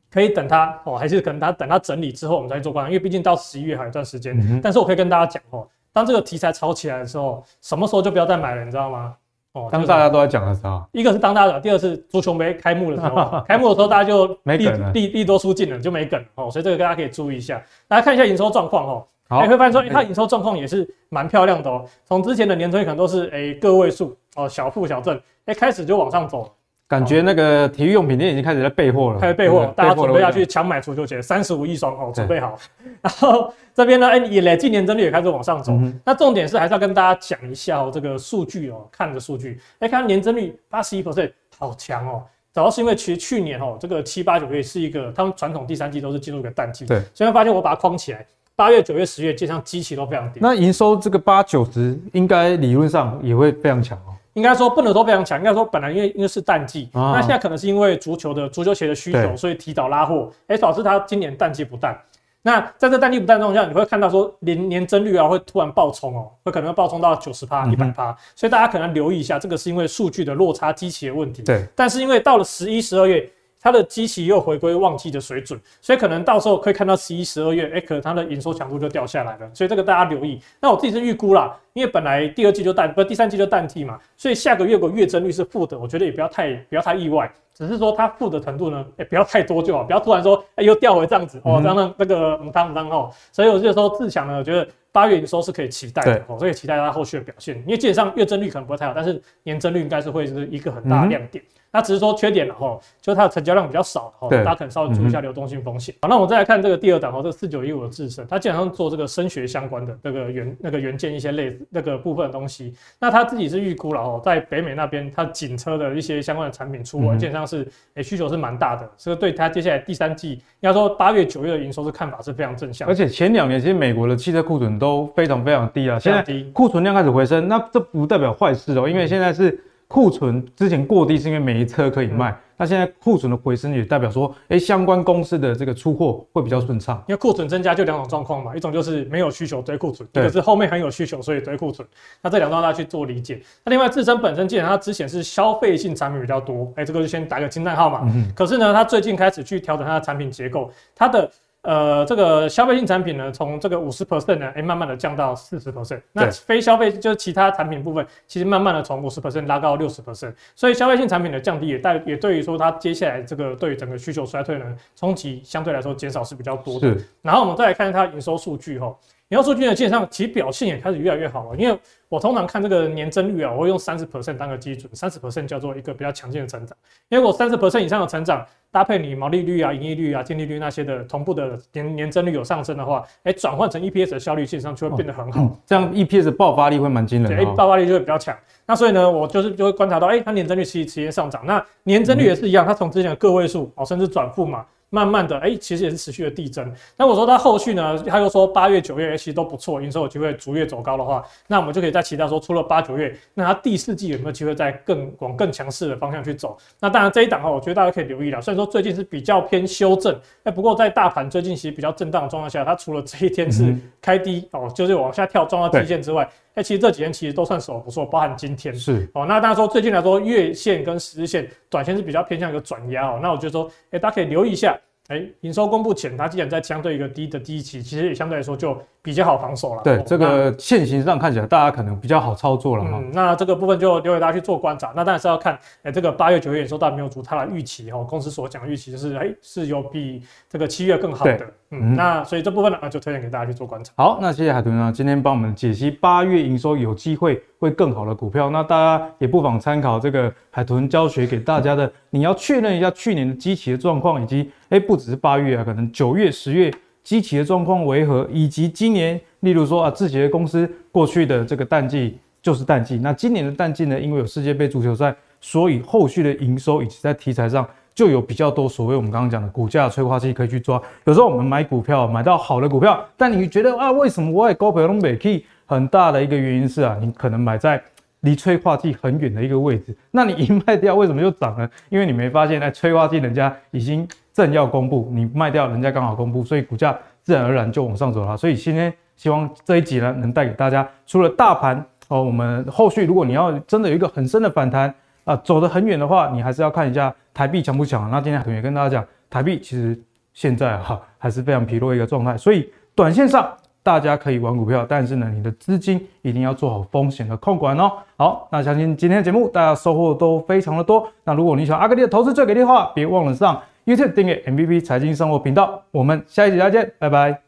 [0.08, 5.66] 可以等它哦，还是可能它等它整理之后我们再去做观察，因为毕竟到十一月还有一段时间，嗯、但是我可以跟大家讲哦。
[5.98, 9.16] 当这个题材炒起来的时候，什么时候就不要再买了，你知道吗？
[9.52, 14.58] 哦，当大家都在讲的时候，一个是当大家，第二是足球杯开幕的时候，开幕的时候大家就利
[14.94, 17.60] 利利多出尽了，就没梗哦，所以这个大家可以注意一下。
[17.88, 21.84] 大家看一下营收状况哦，好，你会发现说，欸、它营收状况也是蛮漂亮的哦。
[22.04, 26.48] 从之前的年增可能都是哎、欸、个位数哦，小负小正，哎、欸、开始就往上走。
[26.88, 32.58] 感觉那个体育用品店已经开始在备货了，开始备货，大家准备要去抢买足球鞋，三十五亿双哦，准备好。
[33.02, 35.78] 然后这边呢，哎，也累计年增率也开始往上走。
[36.02, 42.22] 那重点是还是要跟大家讲一下哦，这个数据哦，看着数据，哎，看年增率八十一 percent，好强哦。
[42.54, 48.26] 主要是因为其实去年哦，这个七八九月是一个他们传统第三季都是进入一个淡季，对，所以发现我把它框起来，
[48.56, 50.40] 八月、九月、十月基本上基期都非常低。
[50.42, 54.16] 那营收这个八九十，应该理论上也会非常强哦。
[54.38, 61.98] 应该说不能说非常强，应该说本来因为因为是淡季，啊、那现在可能是因为足球的足球鞋的需求，所以提早拉货，哎、欸，导致它今年淡季不淡。
[62.40, 71.42] 那在这淡季不淡状况下，你会看到说年年增率啊会突然暴冲哦，会可能会暴冲到九十趴、一百趴，所以大家可能留意一下，这个是因为数据的落差激起的问题。
[71.42, 73.28] 对，但是因为到了十一、十二月，
[73.60, 79.50] 它的基期又回归旺季的水准，所以可能到时候可以看到十一、十二月，哎，可能它的营收强度就掉下来了。
[79.52, 80.40] 所以这个大家留意。
[80.60, 93.10] 那我自己是预估啦，因为本来第二季就淡，不，第三季就淡季嘛，所以下个月如果月增率是负的，我觉得也不要太不要太意外，只是说它负的程度呢，哎，不要太多就好，不要突然说，哎，又掉回这样子哦，这样的那个母汤母汤哦。
[93.32, 94.66] 所以我就说自强呢，我觉得。
[94.90, 97.56] 八月营收是可以期待的哦，所以期待它后续的表现。
[97.58, 101.44] 因为基本上月增率可能不会太好，但是年增率应该是会是一个很大的亮点。
[101.44, 105.94] 嗯那只是说缺点了哈，就是它的成交量比较少哈，大家可能稍微注意一下流动性风险。
[106.00, 112.74] 好，那我们再来看这个第二档哈，这个四九一五的智伸，它基本上做这个声学相关的这个原那个元件一些类那个部分的东西。
[112.98, 122.88] 那它自己是预估了哦，在北美那边它警车的一些相关的产品出货，基本上是诶需求是蛮大的，所以对它接下来第三季，应该说八月九月的营收是看法是非常正向。
[122.88, 129.62] 而且前两年其实美国的汽车库存都非常非常低啊，现在库存量开始回升，那这不代表坏事哦，因为现在是。
[129.88, 137.02] 库存之前过低是因为没车可以卖，嗯、那现在库存的回升也代表说，哎、欸，相关公司的这个出货会比较顺畅。
[137.08, 141.88] 因为库存增加就两种状况嘛，一种就是没有需求堆库存，一个是后面很有需求所以堆库存。
[142.20, 143.40] 那这两段大家去做理解。
[143.64, 148.02] 那另外自身本身既然它之前是消费性产品比较多，哎、欸，这个就先打个惊叹号嘛。
[148.14, 151.30] 嗯、可是呢，它最近开始去调整它的产品结构，它的。
[151.68, 156.00] 呃，这个消费性产品呢，从这个五十 percent 呢，哎，慢慢的降到四十 percent。
[156.12, 160.32] 那非消费就是其他产品部分，其实慢慢的从五十 percent 拉到六十 percent。
[160.56, 164.64] 所以消费性产品的降低也带也对于说它接下来这个对于整个需求衰退呢，
[164.96, 166.96] 冲击相对来说减少是比较多的。
[167.20, 168.96] 然后我们再来看它营收数据哈。
[169.30, 171.56] 营收数据呢，基本上其实表现也开始越来越好了。
[171.58, 176.74] 因为我通常看这个年增率啊，我会用三十 percent 当个基准，三十 percent 叫做一个比较强劲的成长。
[177.10, 185.54] 因为我三十 percent 以上的成长，搭配你毛利率啊、盈利率啊、净利率那些的同步的年年增率有上升的话，哎，转换成 EPS 的效率，基本上就会变得很好。
[185.66, 188.34] 这样 EPS 爆发力会蛮惊人的，对，爆发力就会比较强。
[188.64, 191.44] 那所以呢，我就是就会观察到，哎，它年增率其实持续上涨。
[191.44, 194.64] 那年增率也是一样，它从之前的个位数哦，甚至转负嘛。
[194.90, 196.72] 慢慢的，哎、欸，其实也是持续的递增。
[196.96, 206.56] 那我说它后续呢，他又说八月、九月其实都不错，营收有机会逐月走高的话，那我们就可以再期待说，除了八九月，那它第四季有没有机会再更往更强势的方向去走？
[206.80, 208.40] 那当然这一档哦，我觉得大家可以留意了。
[208.40, 216.28] 虽然说最近是比较偏修正，哎，不过在大盘最近其实比较震荡的状况下，它除了这一天是开低哦，就是往下跳撞到季线之外。
[216.54, 219.24] 哎，其实这几天其实都算守不错，包含今天是哦。
[219.26, 223.20] 那大家说最近来说，月线跟十日线短线是比较偏向一个转压哦。
[223.22, 224.78] 那我就说，哎，大家可以留意一下。
[225.08, 228.78] 哎，营收公布前，它既然在相对一个低的低期，其实也相对来说就
[229.08, 229.80] 比较好防守了。
[229.82, 233.10] 对，哦、这个线型上看起来，大家可能比较好操作了哈、嗯。
[233.14, 234.92] 那这个部分就留给大家去做观察。
[234.94, 238.04] 那当然是要看，哎，这个八月、九月营收到底没有足它的预期哈。
[238.04, 241.40] 公司所讲的预期就是，哎，是有比这个七月更好的。
[241.70, 243.94] 嗯，那所以这部分呢，就推荐给大家去做观察。
[243.96, 248.50] 好，那谢谢海豚呢，今天帮我们解析八月营收有机会会更好的股票。
[248.50, 256.70] 那大家也不妨参考这个海豚教学给大家的，你要确认一下去年的基期的状况，以及哎，不只是八月啊，可能九月、十月
[257.08, 267.66] 基期的状况为何，以及今年，例如说啊，自己的公司过去的这个淡季就是淡季，那今年的淡季呢，因为有世界杯足球赛，所以后续的营收以及在题材上。
[267.94, 270.80] 就有比较多所谓我们刚刚讲的股价催化剂可以去抓。
[271.04, 275.44] 有时候我们买股票买到好的股票，但你觉得啊，为什么我也高票都没去？
[275.66, 277.82] 很大的一个原因是啊，你可能买在
[278.20, 279.96] 离催化剂很远的一个位置。
[280.10, 281.68] 那你一卖掉，为什么又涨呢？
[281.88, 288.36] 因为你没发现，哎，催化剂人家已经正要公布，你卖掉，人家刚好公布，所以股价自然而然就往上走了。
[288.36, 294.94] 所以今天希望这一集呢，能带给大家，除了大盘哦，我们后续如果你要真的有一个很深的反弹。
[295.24, 298.10] 啊，走得很远的话，你还是要看一下台币强不强。
[298.10, 299.94] 那今天同学跟大家讲，台币其实
[300.32, 307.92] 现在哈还是非常疲弱一个状态，所以短线上大家可以玩股票，但是呢，你的资金一定要做好风险的控管哦。
[308.16, 311.08] 好，那相信今天的节目大家收获都非常的多。
[311.24, 315.82] 那如果你喜欢阿格力的投资最给力的话，别忘了上 YouTube 订阅 MVP 财经生活频道。
[315.90, 317.47] 我们下一集再见，拜拜。